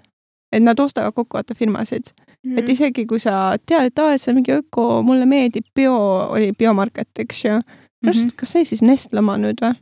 [0.50, 2.10] et nad ostavad kokku vaata firmasid
[2.44, 2.58] Mhm.
[2.58, 5.94] et isegi kui sa tead, et aa, et see on mingi öko, mulle meeldib bio,
[6.32, 7.60] oli biomarket, eks ju.
[8.00, 9.74] minu arust, kas see siis Nestle oma nüüd või?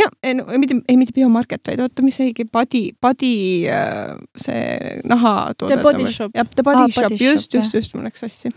[0.00, 3.32] Ja ei, no, mitte, ei mitte biomarket, vaid oota, mis see oligi, Body, Body
[3.70, 5.74] äh, see nahatoode.
[5.74, 6.34] The Body Shop.
[6.36, 8.52] jah, The Body Aa, Shop, just, just, just, mul läks sassi.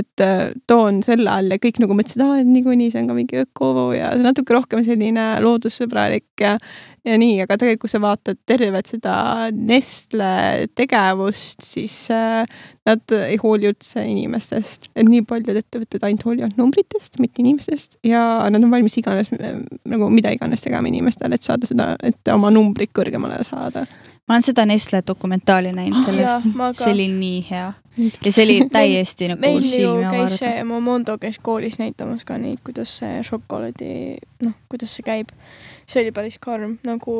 [0.00, 3.42] et äh, toon selle all ja kõik nagu mõtlesid, et niikuinii see on ka mingi
[3.44, 6.56] öko ja natuke rohkem selline loodussõbralik ja
[7.04, 9.14] ja nii, aga tegelikult, kui sa vaatad tervet seda
[9.54, 12.46] Nestle tegevust, siis äh,
[12.88, 17.98] nad ei hooli üldse inimestest, et nii paljud ettevõtted ainult hoolivad numbritest, mitte inimestest.
[18.04, 22.50] Ja nad on valmis iganes nagu mida iganes tegema inimestele, et saada seda, et oma
[22.54, 23.86] numbrit kõrgemale saada.
[24.28, 26.48] ma olen seda Nestle dokumentaali näinud Ah, sellest.
[26.80, 27.72] see oli nii hea.
[28.24, 32.58] Ja see oli täiesti nagu meil ju käis see, Momondo käis koolis näitamas ka neid,
[32.64, 35.30] kuidas see šokolaadi, noh, kuidas see käib.
[35.86, 37.14] See oli päris karm, nagu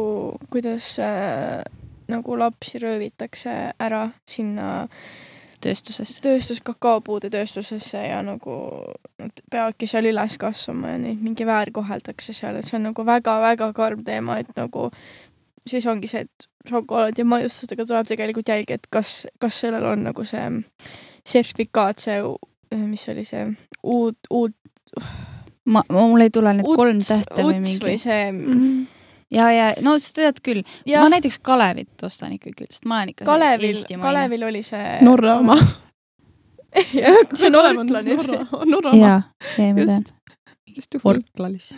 [0.51, 1.63] kuidas äh,
[2.09, 4.89] nagu lapsi röövitakse ära sinna
[5.65, 6.19] tööstuses.
[6.25, 8.57] tööstus, kakaopuude tööstusesse ja nagu
[9.21, 13.71] nad peavadki seal üles kasvama ja neid mingi väärkoheldakse seal, et see on nagu väga-väga
[13.77, 14.91] karm teema, et nagu
[15.65, 20.05] siis ongi see, et šokolaadi ja maiustustega tuleb tegelikult jälgi, et kas, kas sellel on
[20.11, 20.45] nagu see
[21.25, 22.21] sertifikaat, see,
[22.85, 23.47] mis oli see
[23.83, 24.57] uut, uut,
[25.67, 27.99] ma, mul ei tule need kolm uts, tähte või uts või mingi.
[28.03, 28.87] see Mhm.
[29.33, 33.15] ja, ja no sa tead küll, ja ma näiteks Kalevit ostan ikkagi, sest ma olen
[33.15, 33.81] ikka Kalevil.
[34.03, 35.57] Kalevil oli see Norra oma.
[37.39, 38.19] see on Orkla nüüd.
[38.19, 38.99] Norra, Norra oma.
[39.07, 39.23] jaa,
[39.59, 40.05] ja ma tean.
[40.77, 40.97] just.
[41.05, 41.69] Orklalis.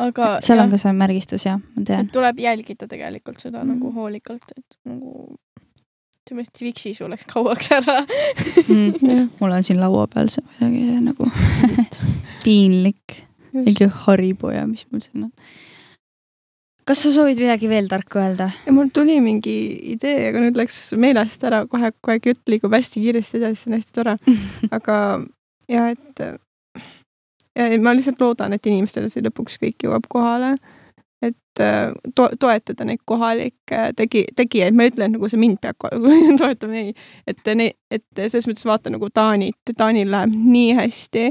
[0.00, 2.12] aga seal jah, on ka see märgistus jah, ma tean et.
[2.14, 3.74] tuleb jälgida tegelikult seda Mhm.
[3.76, 5.36] nagu hoolikalt, et nagu
[6.24, 7.98] ütleme, et Viksi sul läks kauaks ära.
[8.68, 9.28] Mm.
[9.40, 11.28] mul on siin laua peal see kuidagi nagu
[12.44, 13.22] piinlik.
[13.54, 15.32] mingi Haribo ja mis mul siin on.
[16.84, 18.50] kas sa soovid midagi veel tarka öelda?
[18.74, 19.56] mul tuli mingi
[19.94, 23.78] idee, aga nüüd läks meelest ära kohe, aeg jutt liigub hästi kiiresti edasi, see on
[23.78, 24.16] hästi tore.
[24.76, 24.96] aga
[25.70, 26.24] ja et
[27.54, 30.54] ja ma lihtsalt loodan, et inimestele see lõpuks kõik jõuab kohale.
[31.22, 31.36] et
[32.14, 35.78] to toetada neid kohalikke tegi, tegijaid, ma ei ütle, et nagu see mind peab
[36.40, 36.94] toetama, ei.
[37.30, 41.24] et ne-, et selles mõttes vaata nagu Taanit, Taanil läheb nii hästi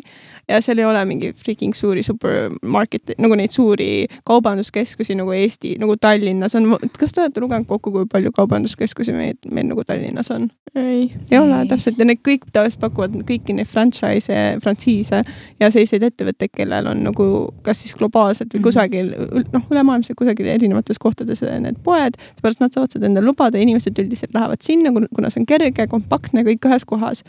[0.49, 5.95] ja seal ei ole mingi freaking suuri supermarket, nagu neid suuri kaubanduskeskusi nagu Eesti, nagu
[6.01, 6.71] Tallinnas on.
[6.99, 10.49] kas te olete lugenud kokku, kui palju kaubanduskeskusi meil, meil nagu Tallinnas on?
[10.75, 11.11] ei.
[11.31, 15.21] ei ole täpselt ja need kõik tavaliselt pakuvad kõiki neid franchise'e, frantsiise
[15.59, 17.27] ja selliseid ettevõtteid, kellel on nagu
[17.65, 18.63] kas siis globaalselt või Mhm.
[18.63, 19.11] kusagil
[19.53, 24.33] noh, ülemaailmselt kusagil erinevates kohtades need poed, seepärast nad saavad seda endale lubada inimesed üldiselt
[24.35, 27.23] lähevad sinna, kuna see on kerge, kompaktne, kõik ühes kohas.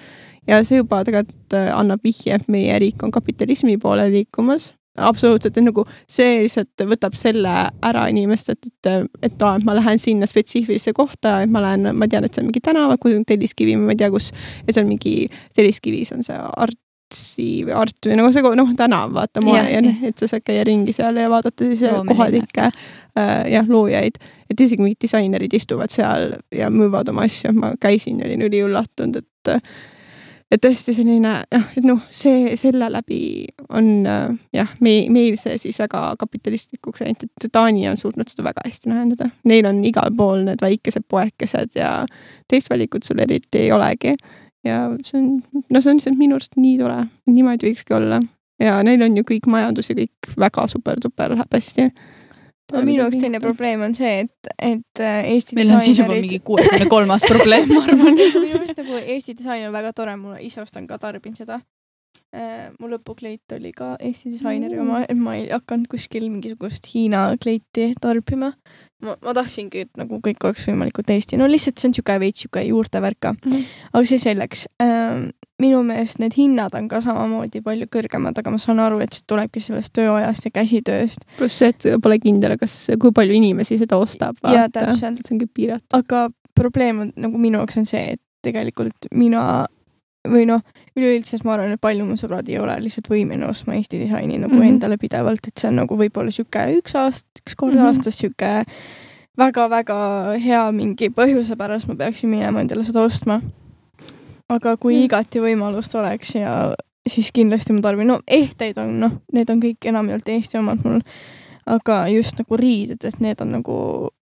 [0.49, 5.57] ja see juba tegelikult äh, annab vihje, et meie riik on kapitalismi poole liikumas absoluutselt,
[5.57, 7.53] et nagu see lihtsalt võtab selle
[7.85, 12.09] ära inimestelt, et, et aa, et ma lähen sinna spetsiifilisse kohta, et ma lähen, ma
[12.11, 14.31] tean, et see on mingi tänav, kus on Telliskivi, ma ei tea, kus,
[14.69, 15.17] ja on mingi,
[15.57, 16.39] Telliskivis on see
[17.05, 19.41] Artsi või Art või nagu see noh, tänav, vaata
[20.09, 22.09] et sa saad käia ringi seal ja vaadata siis Loomeline.
[22.11, 24.19] kohalikke äh, jah, loojaid.
[24.51, 29.21] et isegi mingid disainerid istuvad seal ja müüvad oma asju, ma käisin ja olin üliüllatunud,
[29.21, 29.61] et
[30.53, 35.59] et tõesti selline jah, et noh, see selle läbi on äh, jah, me meil see
[35.59, 39.31] siis väga kapitalistlikuks läinud, et Taani on suutnud seda väga hästi lahendada.
[39.45, 42.05] Neil on igal pool need väikesed poekesed ja
[42.51, 44.15] teist valikut sul eriti ei olegi.
[44.65, 45.29] Ja see on,
[45.71, 48.21] no see on lihtsalt minu arust nii tore, niimoodi võikski olla
[48.63, 51.89] ja neil on ju kõik majandus ja kõik väga super-super läheb hästi.
[52.75, 56.41] minu jaoks teine probleem on see, et, et äh, Eesti meil on siin juba mingi
[56.41, 58.15] kuuekümne kolmas probleem, ma arvan.
[58.21, 61.61] minu meelest nagu Eesti disain on väga tore, ma ise ostan ka, tarbin seda.
[62.81, 67.93] Mu lõpukleit oli ka Eesti disaineri oma, et ma ei hakanud kuskil mingisugust Hiina kleiti
[68.03, 68.53] tarbima.
[69.05, 72.43] ma, ma tahtsingi, et nagu kõik oleks võimalikult Eesti, no lihtsalt see on sihuke veits
[72.43, 73.35] sihuke juurtevärk ka.
[73.93, 75.31] aga see selleks ähm,.
[75.63, 79.23] minu meelest need hinnad on ka samamoodi palju kõrgemad, aga ma saan aru, et see
[79.31, 81.29] tulebki sellest tööajast ja käsitööst.
[81.39, 84.43] pluss see, et pole kindel, kas, kui palju inimesi seda ostab.
[84.43, 85.23] Jaa, täpselt.
[85.23, 85.93] see ongi piiratud.
[85.95, 86.27] aga
[86.59, 89.65] probleem on nagu minu jaoks on see, et tegelikult mina
[90.29, 90.63] või noh,
[90.97, 94.55] üleüldiselt ma arvan, et palju mu sõbrad ei ole lihtsalt võimeline ostma Eesti disaini nagu
[94.55, 94.61] mm.
[94.61, 94.69] -hmm.
[94.69, 97.81] endale pidevalt, et see on nagu võib-olla sihuke üks aasta, üks kord mm.
[97.81, 97.87] -hmm.
[97.87, 98.53] aastas sihuke
[99.39, 99.99] väga-väga
[100.41, 103.41] hea mingi põhjuse pärast ma peaksin minema endale seda ostma.
[104.49, 105.05] aga kui Mm.
[105.05, 106.75] igati võimalust oleks ja
[107.09, 111.01] siis kindlasti ma tarbin, no ehteid on noh, need on kõik enamjaolt Eesti omad mul,
[111.67, 113.77] aga just nagu riided, et need on nagu,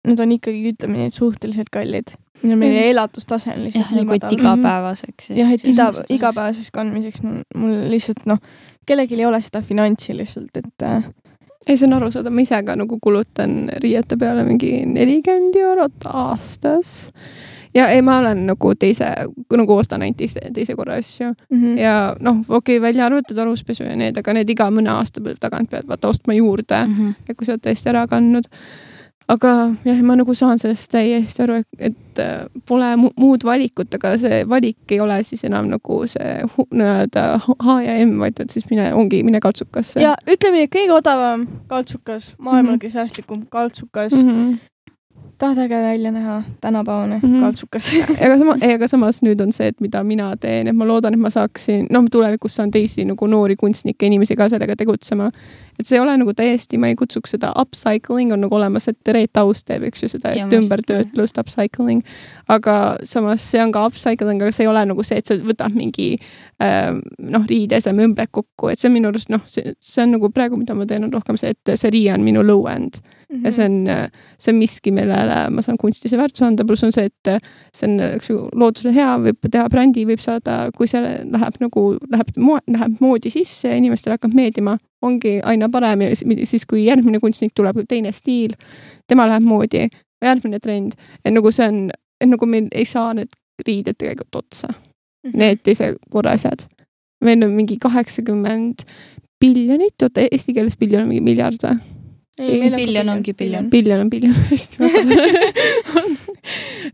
[0.07, 2.14] need on ikkagi, ütleme nii, et suhteliselt kallid.
[2.45, 2.90] Ja meie Mm.
[2.90, 5.30] elatustase on lihtsalt jah, nagu et igapäevaseks.
[5.30, 8.38] jah, et ida, igapäevaseks kandmiseks no, mul lihtsalt noh,
[8.86, 11.05] kellelgi ei ole seda finantsi lihtsalt, et äh,
[11.66, 17.12] ei, see on arusaadav, ma ise ka nagu kulutan riiete peale mingi nelikümmend eurot aastas.
[17.74, 19.09] ja ei, ma olen nagu teise,
[19.51, 21.78] nagu ostan ainult teise, teise korra asju -hmm.
[21.80, 25.70] ja noh, okei okay,, välja arvatud aluspesu ja need, aga need iga mõne aasta tagant
[25.70, 27.14] pead vaata ostma juurde Mhm.
[27.28, 28.45] ja kui sa oled täiesti ära kandnud.
[29.29, 29.53] Aga
[29.85, 34.43] jah, ma nagu saan sellest täiesti aru, et äh, pole mu muud valikut, aga see
[34.49, 38.91] valik ei ole siis enam nagu see nii-öelda H ja M, vaid et siis mine,
[38.95, 40.03] ongi, mine kaltsukasse.
[40.03, 44.39] ja ütleme nii, kõige odavam kaltsukas, maailma kõige säästlikum kaltsukas mm, mm.
[44.39, 44.62] -hmm.
[45.39, 47.35] Tahad äge välja näha, tänapäevane mm.
[47.35, 47.41] -hmm.
[47.41, 47.93] kaltsukas
[48.26, 51.20] aga sama, aga samas nüüd on see, et mida mina teen, et ma loodan, et
[51.20, 55.30] ma saaksin, noh, tulevikus saan teisi nagu noori kunstnikke, inimesi ka sellega tegutsema.
[55.78, 59.09] et see ei ole nagu täiesti, ma ei kutsuks seda upcycling on nagu olemas, et
[59.09, 62.03] Reet Aus teeb, eks ju, seda ümbertöötlust, upcycling.
[62.49, 65.74] aga samas see on ka upcycling, aga see ei ole nagu see, et sa võtad
[65.74, 66.18] mingi
[66.64, 70.58] noh, riideseme ümbrek kokku, et see on minu arust noh, see, see on nagu praegu,
[70.60, 73.00] mida ma teen, on rohkem see, et see riie on minu low end
[73.42, 73.76] ja see on,
[74.38, 77.32] see on miski, millele ma saan kunstilise väärtuse anda, pluss on see, et
[77.74, 81.84] see on, eks ju, loodusele hea, võib teha brändi, võib saada, kui see läheb nagu,
[82.12, 82.32] läheb,
[82.76, 87.54] läheb moodi sisse ja inimestele hakkab meeldima, ongi aina parem ja siis- kui järgmine kunstnik
[87.54, 88.54] tuleb, teine stiil,
[89.08, 89.88] tema läheb moodi,
[90.24, 90.94] järgmine trend,
[91.24, 91.90] et nagu see on,
[92.20, 93.34] et nagu meil ei saa need
[93.66, 94.72] riided tegelikult otsa.
[95.33, 96.66] Need teise korra asjad.
[97.25, 98.85] meil on mingi kaheksakümmend
[99.41, 101.79] biljonit, oota eesti keeles biljon on mingi miljard või?
[102.39, 103.70] ei, meil Biljon ongi biljon.
[103.70, 106.31] biljon on biljon, hästi vabandust.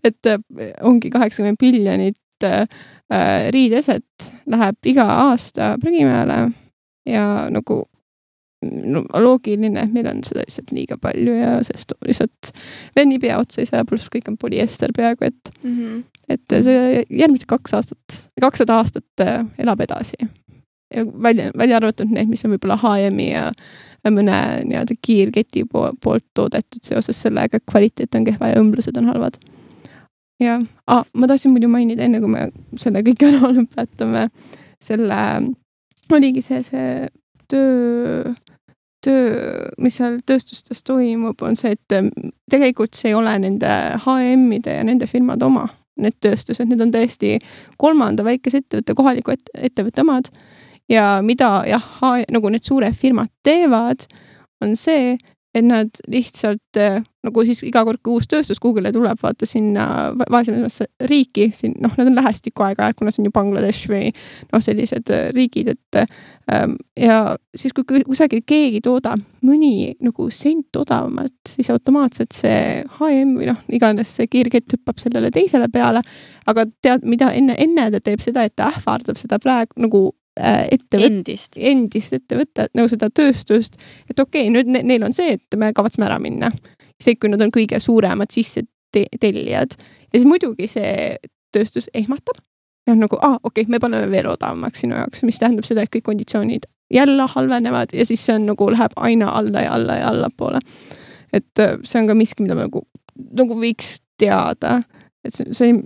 [0.05, 0.41] et äh,
[0.87, 2.67] ongi kaheksakümmend biljonit äh,
[3.51, 6.51] riideset läheb iga aasta prügimäele
[7.09, 7.83] ja nagu
[8.63, 12.53] no, loogiline, meil on seda lihtsalt liiga palju ja sest lihtsalt
[12.97, 15.77] veel nii pea otsa ei saa, pluss kõik on polüester peaaegu, et mm.
[15.77, 16.03] -hmm.
[16.37, 20.17] et see järgmised kaks aastat, kakssada aastat äh, elab edasi.
[20.95, 23.53] ja välja, välja arvatud need, mis on võib-olla H&M-i ja
[24.11, 29.09] mõne nii-öelda kiirketi po poolt toodetud seoses sellega, et kvaliteet on kehva ja õmblused on
[29.13, 29.39] halvad.
[30.41, 34.29] ja ah, ma tahtsin muidu mainida, enne kui me selle kõik ära lõpetame,
[34.81, 35.23] selle
[36.11, 37.09] oligi see, see
[37.51, 38.35] töö,
[39.05, 42.11] töö, mis seal tööstustes toimub, on see, et ähm,
[42.51, 43.71] tegelikult see ei ole nende
[44.05, 45.67] HM-ide ja nende firmade oma,
[46.01, 47.37] need tööstused, need on täiesti
[47.81, 50.31] kolmanda väikese ettevõtte, kohaliku et, ettevõtte omad.
[50.91, 51.85] ja mida jah,
[52.31, 54.07] nagu need suured firmad teevad,
[54.61, 55.17] on see,
[55.55, 59.85] et nad lihtsalt äh, nagu siis iga kord, kui uus tööstus Google'ile tuleb, vaata sinna
[60.17, 64.13] va- vaesemasse riiki, siin noh, nad on lähestikku aeg-ajalt, kuna see on ju Bangladesh või
[64.53, 66.01] noh, sellised äh, riigid, et
[66.55, 73.35] ähm, ja siis, kui kusagil keegi toodab mõni nagu sent odavamalt, siis automaatselt see HM
[73.41, 76.05] või noh, iganes see kiirkett hüppab sellele teisele peale.
[76.47, 80.07] aga tead, mida enne, enne ta teeb seda, et ta ähvardab seda praegu nagu
[80.41, 81.57] äh, ettevõtte endist.
[81.57, 83.79] endist ettevõtet, nagu seda tööstust,
[84.11, 86.51] et okei okay,, nüüd ne, neil on see, et me kavatseme ära minna.
[87.01, 91.17] isegi kui nad on kõige suuremad sisse te tellijad ja siis muidugi see
[91.55, 92.41] tööstus ehmatab
[92.87, 95.69] ja on nagu, aa ah, okei okay,, me paneme veel odavamaks sinu jaoks, mis tähendab
[95.69, 99.75] seda, et kõik konditsioonid jälle halvenevad ja siis see on nagu läheb aina alla ja
[99.75, 100.61] alla ja allapoole.
[101.33, 102.83] et äh, see on ka miski, mida ma nagu,
[103.37, 104.81] nagu võiks teada,
[105.25, 105.77] et see, see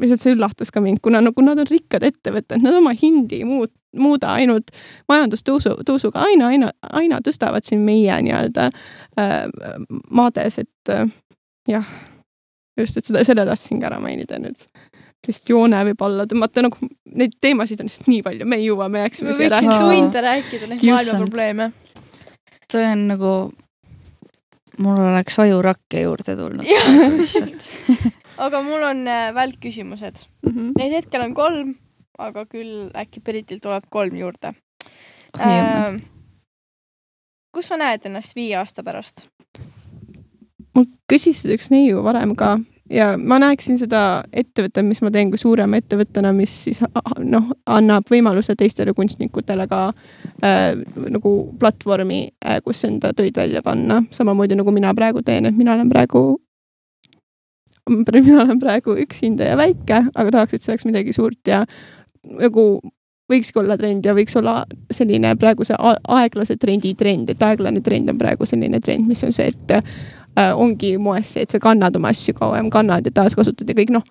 [0.00, 3.48] lihtsalt see üllatas ka mind, kuna nagu nad on rikkad ettevõtted, nad oma hindi ei
[3.48, 4.72] muut-, muuda ainult
[5.10, 8.68] majandustõusu, tõusuga aina, aina, aina tõstavad siin meie nii-öelda
[9.20, 9.44] äh,
[10.10, 11.06] maades, et äh,
[11.70, 11.88] jah,
[12.80, 14.66] just, et seda, selle tahtsin ka ära mainida nüüd.
[15.24, 18.88] lihtsalt joone võib alla tõmmata, nagu neid teemasid on lihtsalt nii palju, me ei jõua,
[18.88, 19.92] me me jääksime siia võiksime rääkima.
[19.94, 21.70] tunde rääkida neid maailma probleeme.
[22.72, 23.32] see on nagu,
[24.84, 27.70] mul oleks ajurakke juurde tulnud lihtsalt.
[28.38, 30.26] aga mul on äh, välkküsimused.
[30.46, 30.72] Mhm.
[30.78, 31.74] Neid hetkel on kolm,
[32.18, 34.54] aga küll äkki Beritil tuleb kolm juurde
[35.38, 35.96] äh,.
[37.54, 39.26] kus sa näed ennast viie aasta pärast?
[40.74, 42.56] mul küsis üks neiu varem ka
[42.90, 47.18] ja ma näeksin seda ettevõtet, mis ma teen kui suurema ettevõttena, mis siis a- a-
[47.22, 49.88] noh, annab võimaluse teistele kunstnikutele ka
[50.44, 50.74] äh,
[51.10, 55.74] nagu platvormi äh,, kus enda töid välja panna, samamoodi nagu mina praegu teen, et mina
[55.74, 56.24] olen praegu
[57.90, 61.64] mina olen praegu üksinda ja väike, aga tahaks, et see oleks midagi suurt ja
[62.24, 62.80] nagu
[63.30, 64.62] võikski olla trend ja võiks olla
[64.92, 69.48] selline praeguse aeglase trendi trend, et aeglane trend on praegu selline trend, mis on see,
[69.52, 73.78] et äh, ongi moes see, et sa kannad oma asju kauem, kannad ja taaskasutad ja
[73.80, 74.04] kõik noh,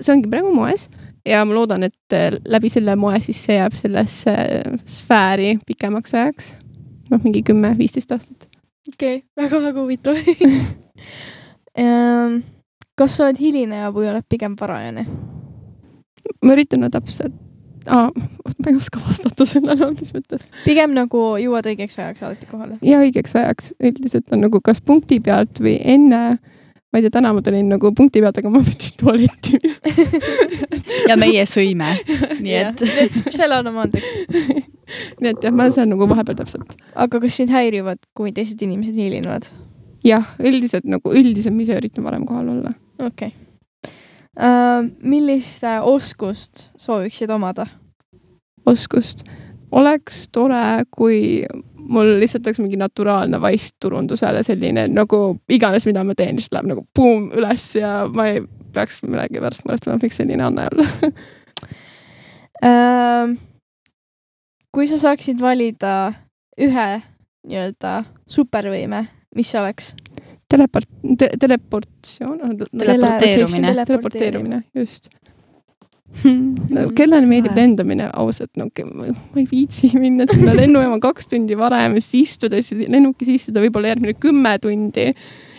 [0.00, 0.88] see ongi praegu moes
[1.26, 6.16] ja ma loodan, et äh, läbi selle moe siis see jääb sellesse äh, sfääri pikemaks
[6.16, 6.54] ajaks.
[7.12, 8.48] noh, mingi kümme-viisteist aastat.
[8.88, 10.16] okei okay,, väga-väga huvitav
[11.76, 12.44] ähm.
[12.96, 15.06] kas sa oled hilineja või oled pigem varajane?
[16.42, 17.34] ma üritan no täpselt
[17.86, 18.10] ah,,
[18.58, 20.46] ma ei oska vastata sellele, mis mõttes.
[20.64, 22.78] pigem nagu jõuad õigeks ajaks alati kohale.
[22.86, 26.38] ja õigeks ajaks üldiselt on nagu kas punkti pealt või enne.
[26.40, 29.60] ma ei tea, täna ma tulin nagu punkti pealt, aga ma pidin tualetti
[31.10, 31.92] ja meie sõime,
[32.40, 32.86] nii et.
[33.34, 34.10] selle anname andeks.
[35.20, 36.74] nii et jah, ma olen seal nagu vahepeal täpselt.
[36.94, 39.50] aga kas sind häirivad, kui teised inimesed hilinevad?
[40.06, 42.74] jah, üldiselt nagu üldiselt ma ise üritan varem kohal olla.
[42.98, 44.90] Okei okay..
[45.02, 47.66] millist äh, oskust sooviksid omada?
[48.66, 49.24] oskust.
[49.70, 51.44] oleks tore, kui
[51.88, 56.70] mul lihtsalt oleks mingi naturaalne vaist turundusele selline nagu iganes, mida ma teen, lihtsalt läheb
[56.72, 58.42] nagu buum üles ja ma ei
[58.76, 60.88] peaks millegipärast muretsema, miks selline anne olla.
[62.64, 63.34] Ähm,
[64.72, 66.14] kui sa saaksid valida
[66.56, 66.86] ühe
[67.46, 67.98] nii-öelda
[68.32, 69.02] supervõime,
[69.36, 69.90] mis see oleks?
[70.50, 70.88] Teleport
[71.18, 72.38] te,, teleportatsioon.
[72.78, 73.74] Teleporteerumine.
[73.84, 75.08] teleporteerumine, just.
[76.70, 77.60] no kellele meeldib Lahe.
[77.60, 79.08] lendamine, ausalt, no ma
[79.40, 83.90] ei viitsi minna sinna lennujaama kaks tundi varem ja siis istuda, siis lennukis istuda võib-olla
[83.90, 85.10] järgmine kümme tundi.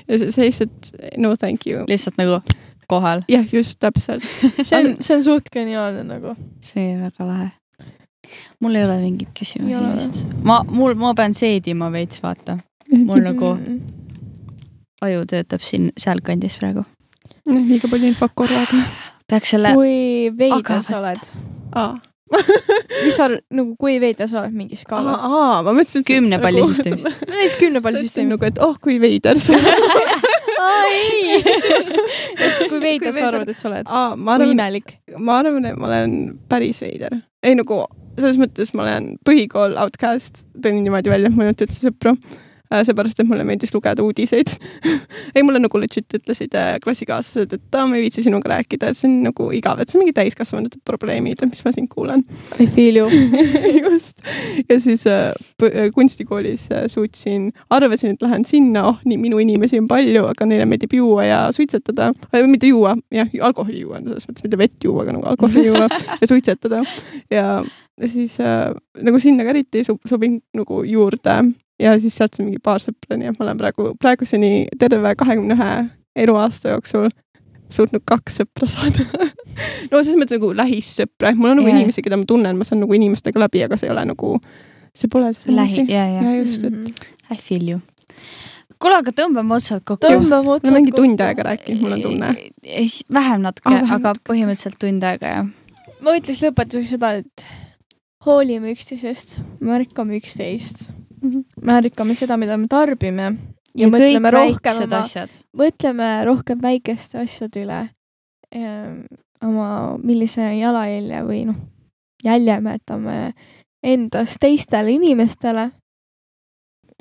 [0.08, 1.84] ja see, see lihtsalt, no thank you.
[1.90, 2.40] lihtsalt nagu
[2.88, 4.24] kohal, jah, just täpselt.
[4.68, 6.34] see on, see on suht geniaalne nagu.
[6.64, 7.50] see on väga lahe.
[8.64, 10.24] mul ei ole mingeid Ei küsimusi vist.
[10.48, 12.58] ma, mul, ma pean seedima veits, vaata.
[12.96, 13.97] mul nagu Mm.
[15.06, 16.86] Aju töötab siin sealkandis praegu.
[17.48, 18.84] liiga palju infot korraga.
[19.28, 21.26] peaks selle, kui veide Aga sa oled,
[23.06, 25.24] mis sa, nagu kui veide sa oled mingis skaalas?
[25.24, 26.04] aa, ma mõtlesin.
[26.08, 27.06] Kümnepallisüsteemis.
[27.06, 28.28] no näiteks kümnepallisüsteem.
[28.34, 29.86] nagu, et oh, kui veider sa oled.
[30.64, 31.38] aa ei,
[32.68, 33.30] kui veide Kui sa veider.
[33.30, 33.94] arvad, et sa oled?
[33.94, 34.98] arvan, imelik.
[35.18, 36.18] ma arvan, et ma olen
[36.52, 37.22] päris veider.
[37.44, 37.86] ei nagu
[38.18, 42.16] selles mõttes ma olen põhikool outcast, tulin niimoodi välja, et mul ei olnud üldse sõpru.
[42.72, 44.54] seepärast, et mulle meeldis lugeda uudiseid.
[45.36, 49.00] ei, mulle nagu legit ütlesid äh, klassikaaslased, et aa, ma ei viitsi sinuga rääkida, et
[49.00, 52.24] see on nagu igav, et see on mingi täiskasvanute probleemid, et mis ma sind kuulan.
[52.60, 53.10] I feel you.
[53.88, 54.24] just.
[54.70, 55.32] ja siis äh,
[55.64, 60.50] äh, kunstikoolis äh, suutsin, arvasin, et lähen sinna, oh nii minu inimesi on palju, aga
[60.50, 62.12] neile meeldib juua ja suitsetada.
[62.48, 65.88] mitte juua, jah, alkoholi juua, selles mõttes mitte vett juua, aga nagu alkoholi juua
[66.22, 66.84] ja suitsetada.
[67.32, 67.48] ja
[68.02, 71.38] ja siis äh, nagu sinna ka eriti sob- sobin nagu juurde
[71.80, 75.58] ja siis sealt sai mingi paar sõpra, nii et ma olen praegu, praeguseni terve kahekümne
[75.58, 75.72] ühe
[76.24, 77.10] eluaasta jooksul
[77.74, 79.04] suutnud kaks sõpra saada.
[79.92, 81.82] no selles mõttes nagu lähissõpra, mul on nagu Jaa.
[81.82, 84.34] inimesi, keda ma tunnen, ma saan nagu inimestega läbi, aga see ei ole nagu,
[84.96, 87.14] see pole see lähi, ja, ja, ja just, et Mhm.
[87.32, 87.80] I feel you.
[88.80, 90.06] kuule, aga tõmbame otsad kokku.
[90.06, 92.34] tõmbame ma otsad olen mingi tund aega rääkinud, mul on tunne.
[93.14, 95.50] vähem natuke vähem aga põhimõtteliselt tund aega jah.
[96.02, 97.46] ma ütleks lõpetuseks seda, et
[98.26, 100.88] hoolime üksteisest, märkame üksteist,
[101.62, 103.30] märkame seda, mida me tarbime
[103.76, 105.34] ja, ja mõtleme rohkem oma, asjad.
[105.58, 107.80] mõtleme rohkem väikeste asjade üle
[108.56, 109.06] ähm,.
[109.44, 111.58] oma, millise jalajälje või noh,
[112.26, 113.18] jälje me jätame
[113.86, 115.72] endast teistele inimestele.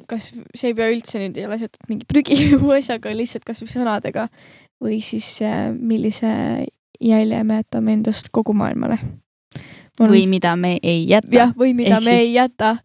[0.07, 4.29] kas see ei pea üldse nüüd ei ole seotud mingi prügivõu asjaga, lihtsalt kasvõi sõnadega
[4.83, 6.67] või siis äh, millise
[7.01, 8.99] jälje me jätame endast kogu maailmale.
[9.99, 11.53] või mida me ei jäta jah,.
[11.57, 12.77] või mida Ehk me siis- ei jäta.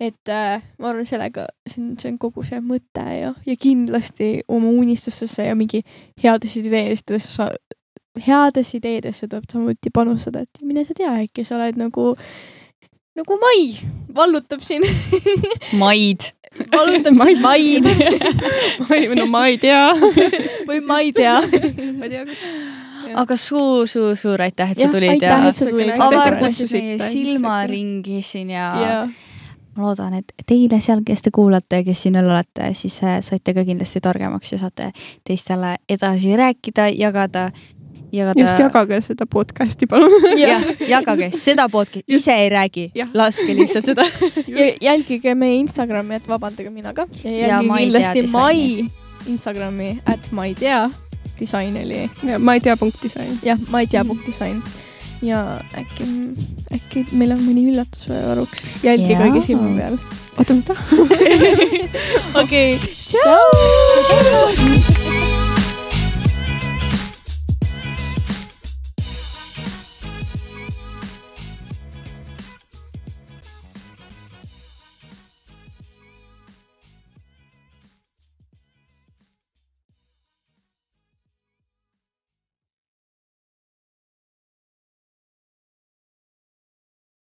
[0.00, 4.30] Et äh, ma arvan, sellega see on, see on kogu see mõte ja, ja kindlasti
[4.48, 5.82] oma unistustesse ja mingi
[6.22, 7.48] headesse ideedesse,
[8.26, 12.12] headesse ideedesse tuleb samuti panustada, et mine sa tea, äkki sa oled nagu,
[13.18, 13.66] nagu mai,
[14.16, 14.86] vallutab siin,
[15.82, 16.32] maid.
[16.72, 17.88] vallutab siin maid
[18.80, 19.90] ma ei, no ma ei tea.
[20.68, 21.40] või ma ei tea.
[21.98, 22.24] ma ei tea.
[23.20, 28.96] aga suur-suur-suur aitäh, et sa tulid ja sa avardasid meie silmaringi siin ja ja
[29.76, 33.20] ma loodan, et teile seal, kes te kuulate ja kes siin veel olete, siis äh,
[33.24, 34.90] saite ka kindlasti targemaks ja saate
[35.24, 37.46] teistele edasi rääkida, jagada,
[38.12, 38.40] jagada.
[38.40, 40.12] just jagage seda podcast'i, palun.
[40.36, 44.06] jah, jagage seda podcast'i, ise ei räägi laske lihtsalt seda.
[44.58, 47.08] ja jälgige meie Instagrami, et vabandage mina ka.
[47.24, 48.28] ja jälgige kindlasti.
[48.32, 48.86] Mai
[49.26, 50.84] Instagrami, et ma ei tea,
[51.40, 53.38] disain oli ma ei tea punkt disain.
[53.42, 54.62] jah, ma ei tea punkt disain.
[55.22, 56.04] Ja äkki,
[56.74, 58.64] äkki meil on mõni üllatus varuks.
[58.84, 59.96] jälgige kõige silma peal.
[60.36, 60.74] oota, mida?
[62.42, 62.70] okei,
[63.06, 63.46] tšau.